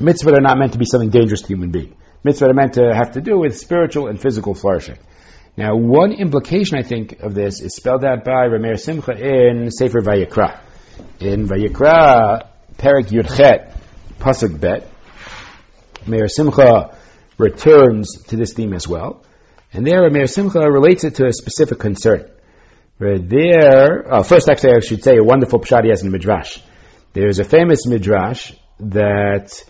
mitzvah 0.00 0.34
are 0.34 0.40
not 0.40 0.58
meant 0.58 0.72
to 0.72 0.78
be 0.78 0.84
something 0.84 1.10
dangerous 1.10 1.42
to 1.42 1.48
human 1.48 1.70
being. 1.70 1.96
Mitzvah 2.24 2.50
are 2.50 2.54
meant 2.54 2.74
to 2.74 2.92
have 2.94 3.12
to 3.12 3.20
do 3.20 3.38
with 3.38 3.58
spiritual 3.58 4.08
and 4.08 4.20
physical 4.20 4.54
flourishing. 4.54 4.98
Now, 5.56 5.76
one 5.76 6.12
implication 6.12 6.78
I 6.78 6.82
think 6.82 7.20
of 7.20 7.34
this 7.34 7.60
is 7.60 7.74
spelled 7.74 8.04
out 8.04 8.24
by 8.24 8.46
Rameir 8.46 8.78
Simcha 8.78 9.12
in 9.12 9.70
Sefer 9.70 10.00
Vayikra. 10.00 10.60
In 11.18 11.48
Vayikra, 11.48 12.46
Perik 12.76 13.08
Yudchet, 13.08 13.76
Pasuk 14.18 14.60
Bet, 14.60 14.88
Meir 16.06 16.28
Simcha 16.28 16.96
returns 17.38 18.22
to 18.28 18.36
this 18.36 18.52
theme 18.52 18.72
as 18.74 18.86
well. 18.86 19.22
And 19.72 19.86
there, 19.86 20.08
Meir 20.10 20.26
Simcha 20.26 20.60
relates 20.60 21.04
it 21.04 21.16
to 21.16 21.26
a 21.26 21.32
specific 21.32 21.78
concern. 21.78 22.30
Right 22.98 23.26
there, 23.26 24.12
oh, 24.12 24.22
first 24.22 24.50
actually 24.50 24.74
I 24.74 24.80
should 24.80 25.02
say 25.02 25.16
a 25.16 25.24
wonderful 25.24 25.60
pshat 25.60 25.84
he 25.84 25.90
has 25.90 26.02
in 26.02 26.10
Midrash. 26.10 26.58
There's 27.14 27.38
a 27.38 27.44
famous 27.44 27.86
Midrash 27.86 28.52
that 28.80 29.64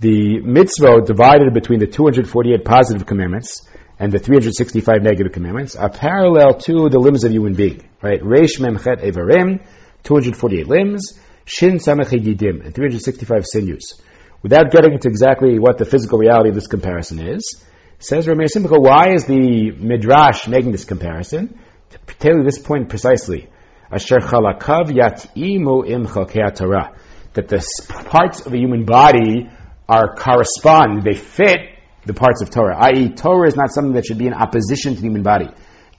the 0.00 0.40
mitzvah 0.40 1.02
divided 1.04 1.52
between 1.52 1.80
the 1.80 1.86
248 1.86 2.64
positive 2.64 3.06
commandments 3.06 3.66
and 3.98 4.12
the 4.12 4.18
365 4.18 5.02
negative 5.02 5.32
commandments 5.32 5.74
are 5.74 5.90
parallel 5.90 6.54
to 6.54 6.88
the 6.88 7.00
limbs 7.00 7.24
of 7.24 7.30
a 7.30 7.34
human 7.34 7.54
being. 7.54 7.88
Right? 8.00 8.20
Reish 8.20 8.60
Memchet 8.60 9.02
Evarim, 9.02 9.66
248 10.04 10.68
limbs, 10.68 11.18
Shin 11.44 11.78
Samach 11.78 12.10
Yidim, 12.10 12.64
and 12.64 12.74
365 12.74 13.44
sinews. 13.44 14.00
Without 14.42 14.70
getting 14.70 14.92
into 14.92 15.08
exactly 15.08 15.58
what 15.58 15.78
the 15.78 15.84
physical 15.84 16.18
reality 16.18 16.50
of 16.50 16.54
this 16.54 16.68
comparison 16.68 17.18
is, 17.18 17.60
says 17.98 18.26
Rameir 18.26 18.48
Simcha, 18.48 18.78
why 18.78 19.14
is 19.14 19.24
the 19.24 19.72
Midrash 19.72 20.46
making 20.46 20.70
this 20.70 20.84
comparison? 20.84 21.58
To 21.90 22.14
tell 22.14 22.36
you 22.36 22.44
this 22.44 22.58
point 22.60 22.88
precisely. 22.88 23.48
Asher 23.90 24.18
chalakav 24.18 24.90
yat'imu 24.90 25.88
im 25.88 26.06
Torah. 26.54 26.96
That 27.34 27.48
the 27.48 27.64
parts 28.04 28.46
of 28.46 28.52
a 28.52 28.56
human 28.56 28.84
body 28.84 29.50
are 29.88 30.14
correspond, 30.14 31.02
they 31.02 31.14
fit 31.14 31.58
the 32.04 32.14
parts 32.14 32.42
of 32.42 32.50
Torah. 32.50 32.76
I.e., 32.76 33.10
Torah 33.10 33.48
is 33.48 33.56
not 33.56 33.70
something 33.70 33.94
that 33.94 34.06
should 34.06 34.18
be 34.18 34.26
in 34.26 34.34
opposition 34.34 34.94
to 34.94 35.00
the 35.00 35.06
human 35.06 35.22
body. 35.22 35.48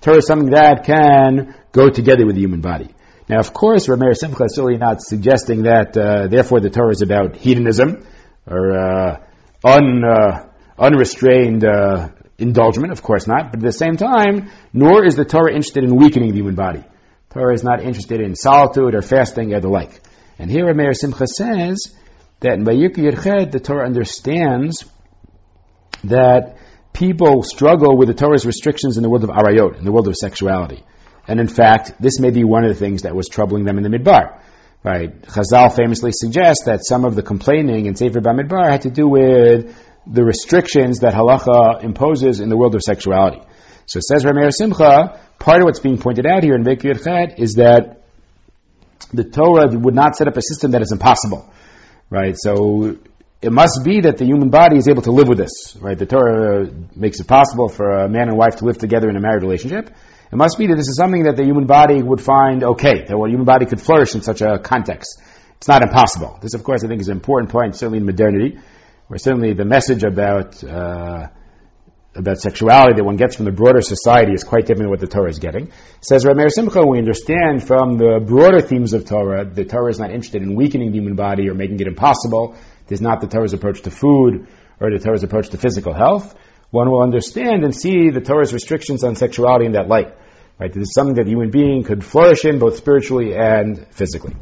Torah 0.01 0.17
is 0.17 0.27
something 0.27 0.51
that 0.51 0.85
can 0.85 1.55
go 1.71 1.89
together 1.89 2.25
with 2.25 2.35
the 2.35 2.41
human 2.41 2.61
body. 2.61 2.89
Now, 3.27 3.39
of 3.39 3.53
course, 3.53 3.87
Rameir 3.87 4.15
Simcha 4.15 4.45
is 4.45 4.55
certainly 4.55 4.77
not 4.77 5.01
suggesting 5.01 5.63
that, 5.63 5.95
uh, 5.95 6.27
therefore, 6.27 6.61
the 6.61 6.69
Torah 6.69 6.91
is 6.91 7.01
about 7.01 7.35
hedonism 7.35 8.05
or 8.47 8.77
uh, 8.77 9.17
un, 9.63 10.03
uh, 10.03 10.47
unrestrained 10.77 11.63
uh, 11.63 12.09
indulgence, 12.39 12.91
of 12.91 13.03
course 13.03 13.27
not. 13.27 13.51
But 13.51 13.59
at 13.59 13.65
the 13.65 13.71
same 13.71 13.97
time, 13.97 14.49
nor 14.73 15.05
is 15.05 15.15
the 15.15 15.25
Torah 15.25 15.51
interested 15.51 15.83
in 15.83 15.95
weakening 15.95 16.31
the 16.31 16.37
human 16.37 16.55
body. 16.55 16.83
Torah 17.31 17.53
is 17.53 17.63
not 17.63 17.83
interested 17.83 18.21
in 18.21 18.35
solitude 18.35 18.95
or 18.95 19.01
fasting 19.03 19.53
or 19.53 19.59
the 19.59 19.69
like. 19.69 20.01
And 20.39 20.49
here 20.49 20.65
Rameir 20.65 20.95
Simcha 20.95 21.27
says 21.27 21.93
that 22.41 22.53
in 22.53 22.65
Vayikra 22.65 23.11
Yerched, 23.11 23.51
the 23.51 23.59
Torah 23.59 23.85
understands 23.85 24.85
that 26.05 26.57
people 26.93 27.43
struggle 27.43 27.97
with 27.97 28.07
the 28.07 28.13
Torah's 28.13 28.45
restrictions 28.45 28.97
in 28.97 29.03
the 29.03 29.09
world 29.09 29.23
of 29.23 29.29
arayot, 29.29 29.77
in 29.77 29.85
the 29.85 29.91
world 29.91 30.07
of 30.07 30.15
sexuality. 30.15 30.83
And 31.27 31.39
in 31.39 31.47
fact, 31.47 31.93
this 31.99 32.19
may 32.19 32.31
be 32.31 32.43
one 32.43 32.63
of 32.63 32.69
the 32.69 32.79
things 32.79 33.03
that 33.03 33.15
was 33.15 33.27
troubling 33.27 33.65
them 33.65 33.77
in 33.77 33.83
the 33.83 33.89
Midbar. 33.89 34.41
Right. 34.81 35.21
Chazal 35.23 35.75
famously 35.75 36.11
suggests 36.13 36.63
that 36.65 36.85
some 36.85 37.03
of 37.03 37.15
the 37.15 37.21
complaining 37.21 37.85
in 37.85 37.95
Sefer 37.95 38.21
Bamidbar 38.21 38.71
had 38.71 38.83
to 38.83 38.89
do 38.89 39.09
with 39.09 39.75
the 40.07 40.23
restrictions 40.23 40.99
that 40.99 41.13
halacha 41.13 41.83
imposes 41.83 42.39
in 42.39 42.47
the 42.47 42.55
world 42.55 42.75
of 42.75 42.81
sexuality. 42.81 43.41
So 43.87 43.99
says 43.99 44.23
Rameir 44.23 44.51
Simcha, 44.53 45.19
part 45.37 45.59
of 45.59 45.65
what's 45.65 45.81
being 45.81 45.97
pointed 45.97 46.25
out 46.25 46.43
here 46.43 46.55
in 46.55 46.63
Vayikra 46.63 46.95
Yerched 46.95 47.39
is 47.39 47.55
that 47.55 48.03
the 49.13 49.25
Torah 49.25 49.67
would 49.67 49.95
not 49.95 50.15
set 50.15 50.27
up 50.29 50.37
a 50.37 50.41
system 50.41 50.71
that 50.71 50.81
is 50.81 50.93
impossible. 50.93 51.51
Right? 52.09 52.35
So 52.37 52.97
it 53.41 53.51
must 53.51 53.81
be 53.83 54.01
that 54.01 54.17
the 54.17 54.25
human 54.25 54.49
body 54.49 54.77
is 54.77 54.87
able 54.87 55.03
to 55.03 55.11
live 55.11 55.27
with 55.27 55.37
this. 55.37 55.75
Right? 55.79 55.97
The 55.97 56.05
Torah 56.05 56.69
makes 56.95 57.19
it 57.19 57.27
possible 57.27 57.69
for 57.69 57.89
a 57.89 58.09
man 58.09 58.29
and 58.29 58.37
wife 58.37 58.57
to 58.57 58.65
live 58.65 58.77
together 58.77 59.09
in 59.09 59.15
a 59.15 59.21
married 59.21 59.43
relationship. 59.43 59.89
It 60.31 60.35
must 60.35 60.57
be 60.57 60.67
that 60.67 60.75
this 60.75 60.87
is 60.87 60.95
something 60.95 61.23
that 61.23 61.37
the 61.37 61.43
human 61.43 61.65
body 61.65 62.03
would 62.03 62.21
find 62.21 62.63
okay, 62.63 62.99
that 62.99 63.07
the 63.07 63.27
human 63.27 63.45
body 63.45 63.65
could 63.65 63.81
flourish 63.81 64.13
in 64.13 64.21
such 64.21 64.41
a 64.41 64.59
context. 64.59 65.19
It's 65.57 65.67
not 65.67 65.81
impossible. 65.81 66.37
This, 66.41 66.53
of 66.53 66.63
course, 66.63 66.83
I 66.83 66.87
think 66.87 67.01
is 67.01 67.09
an 67.09 67.17
important 67.17 67.51
point, 67.51 67.75
certainly 67.75 67.97
in 67.97 68.05
modernity, 68.05 68.59
where 69.07 69.17
certainly 69.17 69.53
the 69.53 69.65
message 69.65 70.03
about 70.03 70.63
uh, 70.63 71.27
about 72.15 72.39
sexuality 72.39 72.95
that 72.95 73.03
one 73.03 73.15
gets 73.15 73.35
from 73.35 73.45
the 73.45 73.51
broader 73.51 73.81
society 73.81 74.33
is 74.33 74.43
quite 74.43 74.65
different 74.65 74.83
than 74.83 74.89
what 74.89 74.99
the 74.99 75.07
Torah 75.07 75.29
is 75.29 75.39
getting. 75.39 75.71
Says 76.01 76.25
Rameir 76.25 76.49
Simcha, 76.49 76.85
we 76.85 76.97
understand 76.97 77.65
from 77.65 77.97
the 77.97 78.19
broader 78.25 78.61
themes 78.61 78.93
of 78.93 79.05
Torah, 79.05 79.45
the 79.45 79.65
Torah 79.65 79.91
is 79.91 79.99
not 79.99 80.09
interested 80.09 80.41
in 80.41 80.55
weakening 80.55 80.91
the 80.91 80.97
human 80.97 81.15
body 81.15 81.49
or 81.49 81.53
making 81.53 81.79
it 81.79 81.87
impossible. 81.87 82.55
It 82.87 82.93
is 82.93 83.01
not 83.01 83.21
the 83.21 83.27
Torah's 83.27 83.53
approach 83.53 83.83
to 83.83 83.91
food 83.91 84.47
or 84.79 84.89
the 84.91 84.99
Torah's 84.99 85.23
approach 85.23 85.49
to 85.49 85.57
physical 85.57 85.93
health 85.93 86.35
one 86.71 86.91
will 86.91 87.01
understand 87.01 87.63
and 87.63 87.75
see 87.75 88.09
the 88.09 88.21
Torah's 88.21 88.53
restrictions 88.53 89.03
on 89.03 89.15
sexuality 89.15 89.65
in 89.65 89.71
that 89.73 89.87
light. 89.87 90.15
Right? 90.59 90.71
This 90.71 90.83
is 90.83 90.93
something 90.93 91.15
that 91.15 91.25
a 91.25 91.29
human 91.29 91.51
being 91.51 91.83
could 91.83 92.03
flourish 92.03 92.45
in 92.45 92.59
both 92.59 92.77
spiritually 92.77 93.33
and 93.33 93.87
physically. 93.91 94.35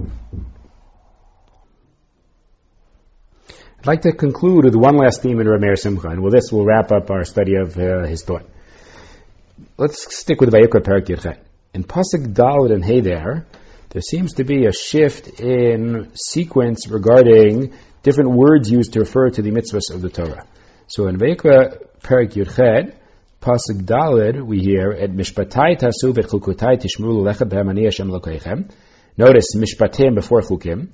I'd 3.79 3.85
like 3.85 4.01
to 4.01 4.11
conclude 4.11 4.65
with 4.65 4.75
one 4.75 4.97
last 4.97 5.21
theme 5.21 5.39
in 5.39 5.45
Rameir 5.45 5.77
Simcha, 5.77 6.07
and 6.07 6.23
with 6.23 6.33
this 6.33 6.51
we'll 6.51 6.65
wrap 6.65 6.91
up 6.91 7.11
our 7.11 7.23
study 7.23 7.55
of 7.55 7.77
uh, 7.77 8.07
his 8.07 8.23
thought. 8.23 8.43
Let's 9.77 10.17
stick 10.17 10.41
with 10.41 10.51
Vayikra 10.51 10.83
Perak 10.83 11.05
Yirchet. 11.05 11.37
In 11.75 11.83
Pasuk 11.83 12.33
Dalit 12.33 12.73
and 12.73 12.83
Hey 12.83 13.01
there, 13.01 13.45
seems 13.99 14.33
to 14.33 14.43
be 14.43 14.65
a 14.65 14.71
shift 14.71 15.39
in 15.39 16.11
sequence 16.15 16.87
regarding 16.87 17.73
different 18.01 18.31
words 18.31 18.69
used 18.69 18.93
to 18.93 18.99
refer 19.01 19.29
to 19.29 19.41
the 19.43 19.51
mitzvahs 19.51 19.93
of 19.93 20.01
the 20.01 20.09
Torah. 20.09 20.45
So 20.87 21.07
in 21.07 21.17
Vayikra 21.17 22.01
Perak 22.01 22.31
Yirchet, 22.31 22.95
Pasuk 23.41 23.83
Dalid, 23.83 24.41
we 24.43 24.59
hear 24.59 24.91
at 24.91 25.11
Mishpatai 25.11 25.77
Tasu 25.77 26.13
v'chukutai 26.13 26.81
tishmru 26.81 27.21
lechem 27.21 27.49
b'hem 27.49 28.33
Hashem. 28.33 28.69
Notice 29.17 29.55
Mishpatim 29.55 30.15
before 30.15 30.41
Chukim. 30.41 30.89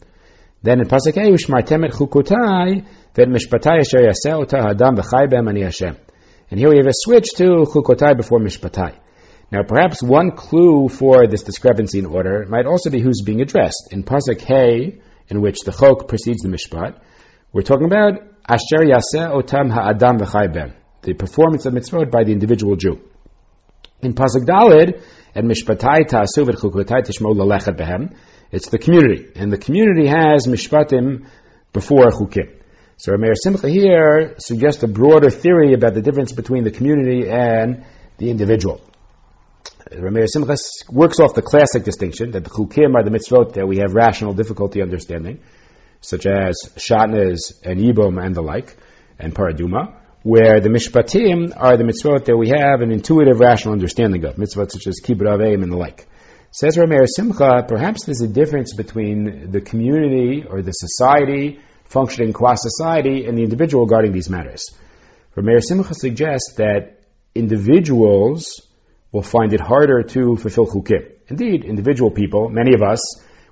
Then 0.64 0.80
in 0.80 0.88
Pasuk 0.88 1.18
A, 1.18 1.30
Ushmartem 1.30 1.84
et 1.86 2.86
then 3.16 3.34
Mishpatai 3.34 3.80
asher 3.80 4.00
yaseh 4.00 4.34
ota 4.34 4.56
hadam 4.56 4.98
v'chai 4.98 5.48
ani 5.50 5.62
Hashem. 5.62 5.98
And 6.50 6.58
here 6.58 6.70
we 6.70 6.78
have 6.78 6.88
a 6.88 6.94
switch 6.94 7.26
to 7.36 7.66
chukotai 7.66 8.16
before 8.16 8.40
Mishpatai. 8.40 8.96
Now 9.52 9.64
perhaps 9.68 10.02
one 10.02 10.32
clue 10.32 10.88
for 10.88 11.28
this 11.28 11.44
discrepancy 11.44 12.00
in 12.00 12.06
order 12.06 12.46
might 12.48 12.66
also 12.66 12.90
be 12.90 13.02
who's 13.02 13.22
being 13.26 13.42
addressed. 13.42 13.90
In 13.92 14.04
Pasuk 14.04 14.40
Hey, 14.40 15.02
in 15.28 15.42
which 15.42 15.60
the 15.66 15.74
chok 15.74 16.08
precedes 16.08 16.42
the 16.42 16.48
Mishpat, 16.48 16.98
we're 17.52 17.62
talking 17.64 17.88
about 17.88 18.22
Asher 18.48 18.86
yaseh 18.86 19.44
otam 19.44 19.70
ha'adam 19.70 20.18
v'chai 20.18 20.48
b'hem, 20.48 20.74
the 21.02 21.14
performance 21.14 21.66
of 21.66 21.74
mitzvot 21.74 22.10
by 22.10 22.24
the 22.24 22.32
individual 22.32 22.78
Jew. 22.78 23.02
In 24.04 24.14
Pasuk 24.14 24.46
Dalid, 24.46 25.02
and 25.34 25.50
Mishpatai 25.50 26.08
ta'asu 26.08 26.44
v'chukotai 26.44 27.04
tishmo 27.04 27.34
lalechet 27.34 27.78
behem, 27.78 28.14
it's 28.52 28.68
the 28.68 28.78
community, 28.78 29.30
and 29.36 29.52
the 29.52 29.58
community 29.58 30.08
has 30.08 30.46
mishpatim 30.46 31.26
before 31.72 32.10
chukim. 32.10 32.60
So 32.98 33.14
Rameir 33.14 33.34
Simcha 33.36 33.70
here 33.70 34.36
suggests 34.40 34.84
a 34.84 34.88
broader 34.88 35.30
theory 35.30 35.74
about 35.74 35.94
the 35.94 36.02
difference 36.02 36.34
between 36.34 36.66
the 36.66 36.72
community 36.72 37.30
and 37.30 37.86
the 38.18 38.30
individual. 38.30 38.82
Rameir 39.90 40.28
Simcha 40.28 40.58
works 40.92 41.22
off 41.22 41.34
the 41.34 41.42
classic 41.42 41.86
distinction 41.86 42.32
that 42.32 42.44
the 42.44 42.50
chukim 42.50 42.96
are 42.96 43.04
the 43.04 43.10
mitzvot 43.10 43.54
that 43.54 43.66
we 43.66 43.78
have 43.78 43.94
rational 43.94 44.34
difficulty 44.34 44.82
understanding, 44.82 45.40
such 46.02 46.26
as 46.26 46.58
shatnez 46.76 47.54
and 47.64 47.80
yibum 47.80 48.22
and 48.24 48.36
the 48.36 48.42
like, 48.42 48.76
and 49.18 49.34
paraduma, 49.34 49.96
where 50.24 50.62
the 50.62 50.70
mishpatim 50.70 51.54
are 51.56 51.76
the 51.76 51.84
mitzvot 51.84 52.26
that 52.26 52.38
we 52.38 52.48
have 52.48 52.82
an 52.82 52.92
intuitive 52.92 53.40
rational 53.40 53.74
understanding 53.74 54.24
of, 54.24 54.36
mitzvot 54.38 54.72
such 54.72 54.88
as 54.88 55.02
kibbut 55.04 55.28
avim 55.28 55.64
and 55.64 55.72
the 55.72 55.78
like. 55.78 56.08
Says 56.52 56.78
Rameir 56.78 57.06
Simcha, 57.08 57.66
perhaps 57.68 58.06
there's 58.06 58.22
a 58.22 58.28
difference 58.28 58.74
between 58.74 59.52
the 59.52 59.60
community 59.60 60.46
or 60.50 60.62
the 60.62 60.72
society 60.72 61.60
functioning 61.86 62.32
qua 62.32 62.56
society 62.56 63.26
and 63.26 63.38
the 63.38 63.44
individual 63.44 63.86
regarding 63.86 64.14
these 64.14 64.30
matters. 64.30 64.72
Rameir 65.36 65.62
Simcha 65.62 65.94
suggests 65.94 66.54
that 66.58 67.02
individuals 67.36 68.62
will 69.12 69.24
find 69.24 69.52
it 69.54 69.60
harder 69.60 70.04
to 70.04 70.38
fulfill 70.38 70.68
chukim. 70.68 71.12
Indeed, 71.28 71.66
individual 71.66 72.12
people, 72.12 72.50
many 72.50 72.74
of 72.74 72.82
us, 72.82 73.02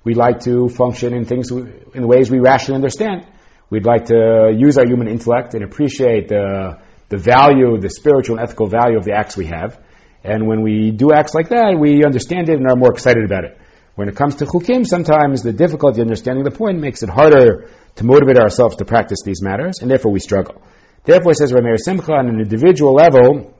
we 0.03 0.13
like 0.13 0.41
to 0.41 0.69
function 0.69 1.13
in 1.13 1.25
things 1.25 1.51
in 1.51 2.07
ways 2.07 2.31
we 2.31 2.39
rationally 2.39 2.75
understand. 2.75 3.27
We'd 3.71 3.85
like 3.85 4.07
to 4.07 4.53
use 4.53 4.77
our 4.77 4.85
human 4.85 5.07
intellect 5.07 5.53
and 5.53 5.63
appreciate 5.63 6.27
the, 6.27 6.77
the 7.07 7.15
value, 7.15 7.79
the 7.79 7.89
spiritual 7.89 8.37
and 8.37 8.43
ethical 8.45 8.67
value 8.67 8.97
of 8.97 9.05
the 9.05 9.13
acts 9.13 9.37
we 9.37 9.45
have. 9.45 9.79
And 10.25 10.45
when 10.45 10.61
we 10.61 10.91
do 10.91 11.13
acts 11.13 11.33
like 11.33 11.49
that, 11.49 11.77
we 11.79 12.03
understand 12.03 12.49
it 12.49 12.57
and 12.57 12.69
are 12.69 12.75
more 12.75 12.91
excited 12.91 13.23
about 13.23 13.45
it. 13.45 13.57
When 13.95 14.09
it 14.09 14.17
comes 14.17 14.35
to 14.35 14.45
chukim, 14.45 14.85
sometimes 14.85 15.41
the 15.41 15.53
difficulty 15.53 16.01
understanding 16.01 16.43
the 16.43 16.51
point 16.51 16.79
makes 16.79 17.01
it 17.01 17.07
harder 17.07 17.69
to 17.95 18.03
motivate 18.03 18.37
ourselves 18.37 18.75
to 18.75 18.85
practice 18.85 19.19
these 19.23 19.41
matters, 19.41 19.79
and 19.81 19.89
therefore 19.89 20.11
we 20.11 20.19
struggle. 20.19 20.61
Therefore, 21.05 21.33
says 21.33 21.53
Rameir 21.53 21.77
Simcha, 21.77 22.11
on 22.11 22.27
an 22.27 22.41
individual 22.41 22.93
level, 22.93 23.53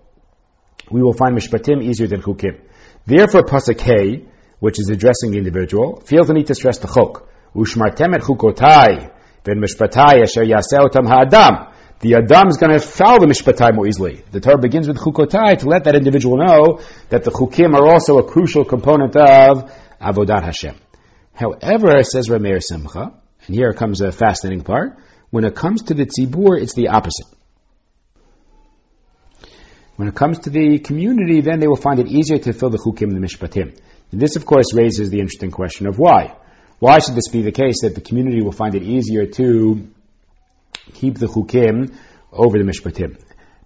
we 0.91 1.01
will 1.01 1.13
find 1.13 1.37
mishpatim 1.37 1.81
easier 1.81 2.07
than 2.07 2.21
chukim. 2.21 2.59
Therefore, 3.05 3.43
pasuk 3.43 4.27
which 4.59 4.77
is 4.77 4.89
addressing 4.89 5.31
the 5.31 5.37
individual, 5.37 6.01
feels 6.05 6.27
the 6.27 6.33
need 6.33 6.47
to 6.47 6.55
stress 6.55 6.79
the 6.79 6.87
chok. 6.87 7.29
Ushmartem 7.55 8.13
et 8.13 8.21
chukotai, 8.21 9.11
ben 9.43 9.59
mishpatai 9.59 10.21
asher 10.23 10.43
yaseh 10.43 10.91
ha'adam 10.93 11.71
the 12.01 12.15
Adam 12.15 12.47
is 12.47 12.57
going 12.57 12.71
to 12.71 12.79
follow 12.79 13.19
the 13.19 13.27
Mishpatai 13.27 13.75
more 13.75 13.85
easily. 13.85 14.23
The 14.31 14.39
Torah 14.39 14.57
begins 14.57 14.87
with 14.87 14.97
Chukotai 14.97 15.59
to 15.59 15.67
let 15.67 15.83
that 15.83 15.95
individual 15.95 16.37
know 16.37 16.81
that 17.09 17.23
the 17.23 17.29
Chukim 17.29 17.75
are 17.75 17.87
also 17.87 18.17
a 18.17 18.23
crucial 18.23 18.65
component 18.65 19.15
of 19.15 19.71
Avodat 20.01 20.43
Hashem. 20.43 20.75
However, 21.33 22.01
says 22.01 22.27
Rameir 22.27 22.59
Simcha, 22.59 23.13
and 23.45 23.55
here 23.55 23.71
comes 23.73 24.01
a 24.01 24.11
fascinating 24.11 24.63
part, 24.63 24.97
when 25.29 25.45
it 25.45 25.55
comes 25.55 25.83
to 25.83 25.93
the 25.93 26.07
Tzibur, 26.07 26.59
it's 26.59 26.73
the 26.73 26.87
opposite. 26.87 27.27
When 29.95 30.07
it 30.07 30.15
comes 30.15 30.39
to 30.39 30.49
the 30.49 30.79
community, 30.79 31.41
then 31.41 31.59
they 31.59 31.67
will 31.67 31.75
find 31.75 31.99
it 31.99 32.07
easier 32.07 32.39
to 32.39 32.53
fill 32.53 32.71
the 32.71 32.79
Chukim 32.79 33.13
and 33.13 33.23
the 33.23 33.27
Mishpatim. 33.27 33.77
And 34.11 34.19
this, 34.19 34.35
of 34.35 34.47
course, 34.47 34.73
raises 34.73 35.11
the 35.11 35.19
interesting 35.19 35.51
question 35.51 35.85
of 35.85 35.99
why. 35.99 36.35
Why 36.81 36.97
should 36.97 37.13
this 37.13 37.27
be 37.27 37.43
the 37.43 37.51
case 37.51 37.83
that 37.83 37.93
the 37.93 38.01
community 38.01 38.41
will 38.41 38.51
find 38.51 38.73
it 38.73 38.81
easier 38.81 39.27
to 39.27 39.87
keep 40.95 41.19
the 41.19 41.27
chukim 41.27 41.93
over 42.31 42.57
the 42.57 42.63
mishpatim. 42.63 43.21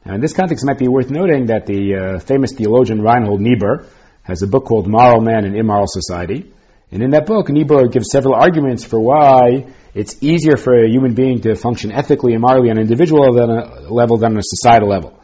Now, 0.06 0.15
in 0.15 0.21
this 0.21 0.34
context, 0.34 0.65
it 0.65 0.67
might 0.67 0.80
be 0.80 0.89
worth 0.89 1.10
noting 1.10 1.45
that 1.45 1.65
the 1.65 1.95
uh, 1.95 2.19
famous 2.19 2.51
theologian 2.51 3.01
Reinhold 3.01 3.39
Niebuhr 3.39 3.86
has 4.23 4.41
a 4.41 4.47
book 4.47 4.65
called 4.65 4.86
Moral 4.88 5.21
Man 5.21 5.45
and 5.45 5.56
Immoral 5.56 5.88
Society. 5.88 6.51
And 6.91 7.01
in 7.01 7.12
that 7.12 7.25
book, 7.25 7.47
Niebuhr 7.47 7.88
gives 7.88 8.10
several 8.12 8.36
arguments 8.36 8.84
for 8.84 8.99
why 8.99 9.67
it's 9.93 10.21
easier 10.21 10.58
for 10.58 10.73
a 10.73 10.89
human 10.89 11.13
being 11.13 11.39
to 11.41 11.56
function 11.56 11.93
ethically 11.93 12.34
and 12.34 12.41
morally 12.41 12.69
on 12.69 12.78
an 12.78 12.84
individual 12.84 13.32
level 13.32 14.17
than 14.17 14.38
a 14.38 14.41
societal 14.43 14.89
level. 14.89 15.17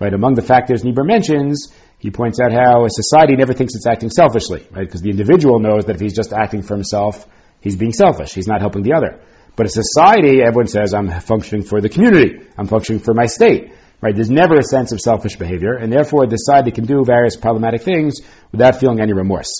Right? 0.00 0.14
Among 0.14 0.34
the 0.34 0.42
factors 0.42 0.84
Niebuhr 0.84 1.04
mentions, 1.04 1.72
he 1.98 2.10
points 2.10 2.38
out 2.40 2.52
how 2.52 2.84
a 2.84 2.90
society 2.90 3.34
never 3.34 3.52
thinks 3.52 3.74
it's 3.74 3.86
acting 3.86 4.10
selfishly, 4.10 4.66
right? 4.70 4.86
Because 4.86 5.02
the 5.02 5.10
individual 5.10 5.58
knows 5.58 5.86
that 5.86 5.96
if 5.96 6.00
he's 6.00 6.14
just 6.14 6.32
acting 6.32 6.62
for 6.62 6.74
himself, 6.74 7.26
he's 7.60 7.76
being 7.76 7.92
selfish. 7.92 8.32
He's 8.32 8.46
not 8.46 8.60
helping 8.60 8.82
the 8.82 8.94
other. 8.94 9.20
But 9.56 9.66
a 9.66 9.70
society, 9.70 10.40
everyone 10.40 10.68
says, 10.68 10.94
I'm 10.94 11.10
functioning 11.20 11.64
for 11.64 11.80
the 11.80 11.88
community. 11.88 12.46
I'm 12.56 12.68
functioning 12.68 13.00
for 13.00 13.12
my 13.12 13.26
state. 13.26 13.72
Right? 14.00 14.14
There's 14.14 14.30
never 14.30 14.56
a 14.56 14.62
sense 14.62 14.92
of 14.92 15.00
selfish 15.00 15.34
behavior, 15.34 15.74
and 15.74 15.92
therefore 15.92 16.28
the 16.28 16.36
society 16.36 16.70
can 16.70 16.84
do 16.84 17.04
various 17.04 17.34
problematic 17.34 17.82
things 17.82 18.20
without 18.52 18.78
feeling 18.78 19.00
any 19.00 19.12
remorse. 19.12 19.50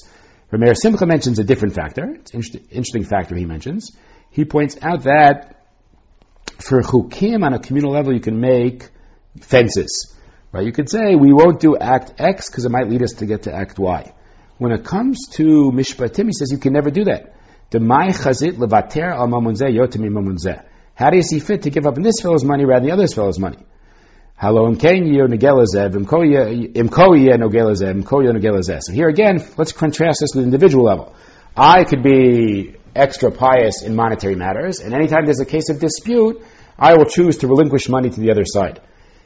Rameir 0.53 0.77
Simcha 0.77 1.05
mentions 1.05 1.41
a 1.41 1.45
different 1.45 1.75
factor. 1.75 2.15
It's 2.15 2.33
an 2.33 2.69
interesting 2.71 3.05
factor 3.05 3.35
he 3.35 3.45
mentions. 3.45 3.91
He 4.31 4.45
points 4.45 4.77
out 4.81 5.03
that 5.03 5.57
for 6.61 6.81
chukim 6.83 7.45
on 7.45 7.53
a 7.53 7.59
communal 7.59 7.91
level, 7.91 8.15
you 8.15 8.21
can 8.21 8.41
make 8.41 8.89
fences. 9.41 10.15
Right? 10.51 10.65
You 10.65 10.73
could 10.73 10.89
say, 10.89 11.15
we 11.15 11.33
won't 11.33 11.61
do 11.61 11.77
act 11.77 12.15
X 12.19 12.49
because 12.49 12.65
it 12.65 12.71
might 12.71 12.89
lead 12.89 13.03
us 13.03 13.13
to 13.19 13.27
get 13.27 13.43
to 13.43 13.55
act 13.55 13.79
Y. 13.79 14.13
When 14.57 14.73
it 14.73 14.85
comes 14.85 15.29
to 15.33 15.71
mishpatim, 15.73 16.27
he 16.27 16.33
says 16.33 16.51
you 16.51 16.59
can 16.59 16.73
never 16.73 16.91
do 16.91 17.05
that. 17.05 17.35
How 20.95 21.11
do 21.11 21.17
you 21.17 21.23
see 21.23 21.39
fit 21.39 21.63
to 21.63 21.71
give 21.71 21.87
up 21.87 21.95
this 21.97 22.21
fellow's 22.23 22.45
money 22.45 22.65
rather 22.65 22.81
than 22.81 22.89
the 22.89 22.95
other 22.95 23.07
fellow's 23.07 23.39
money? 23.39 23.59
So 24.41 24.73
here 28.93 29.09
again, 29.09 29.45
let's 29.57 29.73
contrast 29.73 30.21
this 30.21 30.31
with 30.35 30.43
the 30.43 30.45
individual 30.45 30.85
level. 30.85 31.15
I 31.57 31.85
could 31.85 32.03
be 32.03 32.77
extra 32.97 33.31
pious 33.31 33.83
in 33.83 33.95
monetary 33.95 34.35
matters, 34.35 34.81
and 34.81 34.95
anytime 34.95 35.25
there's 35.27 35.41
a 35.41 35.47
case 35.47 35.69
of 35.69 35.79
dispute, 35.79 36.43
I 36.79 36.95
will 36.97 37.05
choose 37.05 37.39
to 37.39 37.49
relinquish 37.49 37.89
money 37.89 38.11
to 38.11 38.21
the 38.21 38.31
other 38.31 38.45
side. 38.45 38.81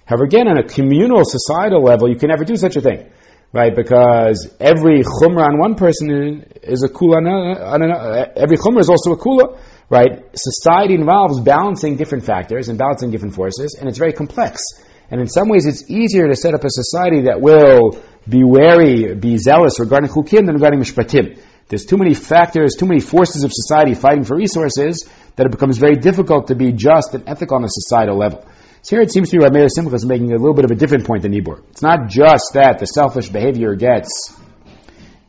However, 0.05 0.25
again, 0.25 0.49
on 0.49 0.59
a 0.59 0.65
communal 0.65 1.25
societal 1.25 1.83
level, 1.83 2.09
you 2.09 2.17
can 2.17 2.29
never 2.29 2.45
do 2.45 2.57
such 2.57 2.77
a 2.77 2.81
thing 2.81 3.11
right? 3.53 3.75
Because 3.77 4.49
every 4.59 5.03
chumrah 5.03 5.47
on 5.47 5.59
one 5.59 5.75
person 5.75 6.45
is 6.63 6.83
a 6.83 6.89
kula 6.89 7.19
on 7.19 7.83
another. 7.83 8.33
Every 8.37 8.57
chumrah 8.57 8.81
is 8.81 8.89
also 8.89 9.13
a 9.13 9.19
kula, 9.19 9.59
right? 9.91 10.25
Society 10.35 10.95
involves 10.95 11.41
balancing 11.41 11.97
different 11.97 12.25
factors 12.25 12.69
and 12.69 12.79
balancing 12.79 13.11
different 13.11 13.35
forces, 13.35 13.77
and 13.79 13.89
it's 13.89 13.99
very 13.99 14.13
complex. 14.13 14.63
And 15.11 15.21
in 15.21 15.29
some 15.29 15.49
ways, 15.51 15.67
it's 15.67 15.91
easier 15.91 16.27
to 16.29 16.35
set 16.35 16.55
up 16.55 16.65
a 16.65 16.71
society 16.71 17.23
that 17.23 17.41
will 17.41 18.01
be 18.27 18.43
wary, 18.45 19.15
be 19.15 19.37
zealous 19.37 19.79
regarding 19.79 20.09
chukim 20.09 20.47
than 20.47 20.55
regarding 20.55 20.81
mishpatim. 20.81 21.39
There's 21.69 21.85
too 21.85 21.99
many 21.99 22.15
factors, 22.15 22.75
too 22.79 22.87
many 22.87 23.01
forces 23.01 23.45
of 23.45 23.51
society 23.53 23.95
fighting 23.95 24.25
for 24.25 24.37
resources 24.37 25.09
that 25.37 25.47
it 25.47 25.51
becomes 25.51 25.79
very 25.79 25.97
difficult 25.97 26.49
to 26.49 26.55
be 26.55 26.73
just 26.73 27.15
and 27.15 27.29
ethical 27.29 27.57
on 27.57 27.65
a 27.65 27.69
societal 27.69 28.17
level. 28.17 28.47
So 28.85 28.97
here 28.97 29.03
it 29.03 29.13
seems 29.13 29.31
to 29.31 29.39
me 29.39 29.45
Rameir 29.45 29.69
Simcha 29.71 29.95
is 29.95 30.05
making 30.05 30.33
a 30.33 30.39
little 30.39 30.55
bit 30.55 30.65
of 30.65 30.73
a 30.73 30.75
different 30.75 31.07
point 31.07 31.23
than 31.23 31.31
Niebuhr. 31.31 31.63
It's 31.71 31.83
not 31.83 32.09
just 32.09 32.55
that 32.55 32.81
the 32.81 32.87
selfish 32.87 33.29
behavior 33.29 33.77
gets 33.77 34.37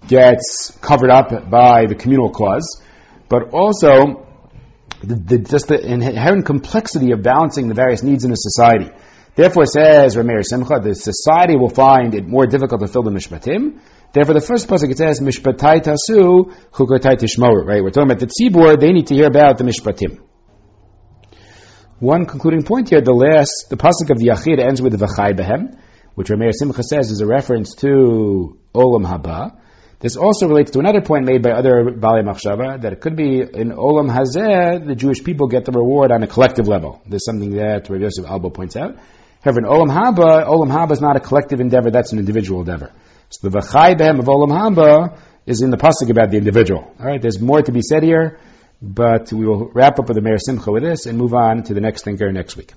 gets 0.07 0.75
covered 0.81 1.11
up 1.11 1.51
by 1.51 1.85
the 1.85 1.93
communal 1.93 2.31
clause, 2.31 2.81
but 3.29 3.53
also 3.53 4.27
the, 5.01 5.15
the, 5.15 5.37
just 5.37 5.67
the 5.67 5.79
inherent 5.79 6.47
complexity 6.47 7.11
of 7.11 7.21
balancing 7.21 7.67
the 7.67 7.75
various 7.75 8.01
needs 8.01 8.25
in 8.25 8.31
a 8.31 8.35
society. 8.35 8.89
Therefore, 9.35 9.65
says 9.67 10.15
Rameir 10.15 10.43
Simcha, 10.43 10.79
the 10.81 10.95
society 10.95 11.55
will 11.55 11.69
find 11.69 12.15
it 12.15 12.27
more 12.27 12.47
difficult 12.47 12.81
to 12.81 12.87
fill 12.87 13.03
the 13.03 13.11
mishpatim. 13.11 13.79
Therefore, 14.13 14.33
the 14.33 14.41
first 14.41 14.67
pasuk 14.67 14.89
it 14.89 14.97
says 14.97 15.19
mishpatai 15.19 15.83
tasu 15.83 16.51
chukotai 16.71 17.17
tishmor. 17.21 17.63
Right, 17.63 17.83
we're 17.83 17.91
talking 17.91 18.09
about 18.11 18.19
the 18.19 18.31
tzibur; 18.33 18.79
they 18.79 18.93
need 18.93 19.07
to 19.07 19.13
hear 19.13 19.27
about 19.27 19.59
the 19.59 19.63
mishpatim. 19.63 20.21
One 22.03 22.25
concluding 22.25 22.63
point 22.63 22.89
here, 22.89 22.99
the 22.99 23.13
last, 23.13 23.67
the 23.69 23.77
pasuk 23.77 24.09
of 24.11 24.19
the 24.19 24.27
Yachid 24.27 24.59
ends 24.59 24.81
with 24.81 24.91
V'chai 24.99 25.39
Behem, 25.39 25.79
which 26.15 26.27
Rameir 26.27 26.51
Simcha 26.51 26.83
says 26.83 27.09
is 27.09 27.21
a 27.21 27.25
reference 27.25 27.75
to 27.75 28.59
Olam 28.75 29.05
Haba. 29.05 29.57
This 29.99 30.17
also 30.17 30.49
relates 30.49 30.71
to 30.71 30.79
another 30.79 30.99
point 30.99 31.23
made 31.25 31.41
by 31.41 31.51
other 31.51 31.91
Bali 31.91 32.21
Machshava, 32.21 32.81
that 32.81 32.91
it 32.91 32.99
could 32.99 33.15
be 33.15 33.39
in 33.39 33.71
Olam 33.71 34.11
Hazeh, 34.13 34.85
the 34.85 34.95
Jewish 34.95 35.23
people 35.23 35.47
get 35.47 35.63
the 35.63 35.71
reward 35.71 36.11
on 36.11 36.23
a 36.23 36.27
collective 36.27 36.67
level. 36.67 37.01
There's 37.07 37.23
something 37.23 37.51
that 37.51 37.89
Rav 37.89 38.01
Yosef 38.01 38.25
Albo 38.25 38.49
points 38.49 38.75
out. 38.75 38.97
However, 39.41 39.59
in 39.59 39.65
Olam 39.65 39.87
Haba, 39.87 40.45
Olam 40.45 40.71
Haba 40.73 40.91
is 40.91 40.99
not 40.99 41.15
a 41.15 41.21
collective 41.21 41.61
endeavor, 41.61 41.89
that's 41.89 42.11
an 42.11 42.19
individual 42.19 42.59
endeavor. 42.59 42.91
So 43.29 43.47
the 43.47 43.59
V'chai 43.59 43.97
Behem 43.97 44.19
of 44.19 44.25
Olam 44.25 44.51
Haba 44.51 45.17
is 45.45 45.61
in 45.61 45.69
the 45.69 45.77
pasuk 45.77 46.09
about 46.09 46.31
the 46.31 46.37
individual. 46.37 46.93
Alright, 46.99 47.21
there's 47.21 47.39
more 47.39 47.61
to 47.61 47.71
be 47.71 47.81
said 47.81 48.03
here, 48.03 48.39
but 48.83 49.31
we 49.31 49.45
will 49.45 49.69
wrap 49.69 49.97
up 49.97 50.09
with 50.09 50.15
the 50.15 50.21
Meir 50.21 50.37
Simcha 50.37 50.69
with 50.69 50.83
this 50.83 51.05
and 51.05 51.17
move 51.17 51.33
on 51.33 51.63
to 51.63 51.73
the 51.73 51.79
next 51.79 52.03
thinker 52.03 52.31
next 52.33 52.57
week. 52.57 52.73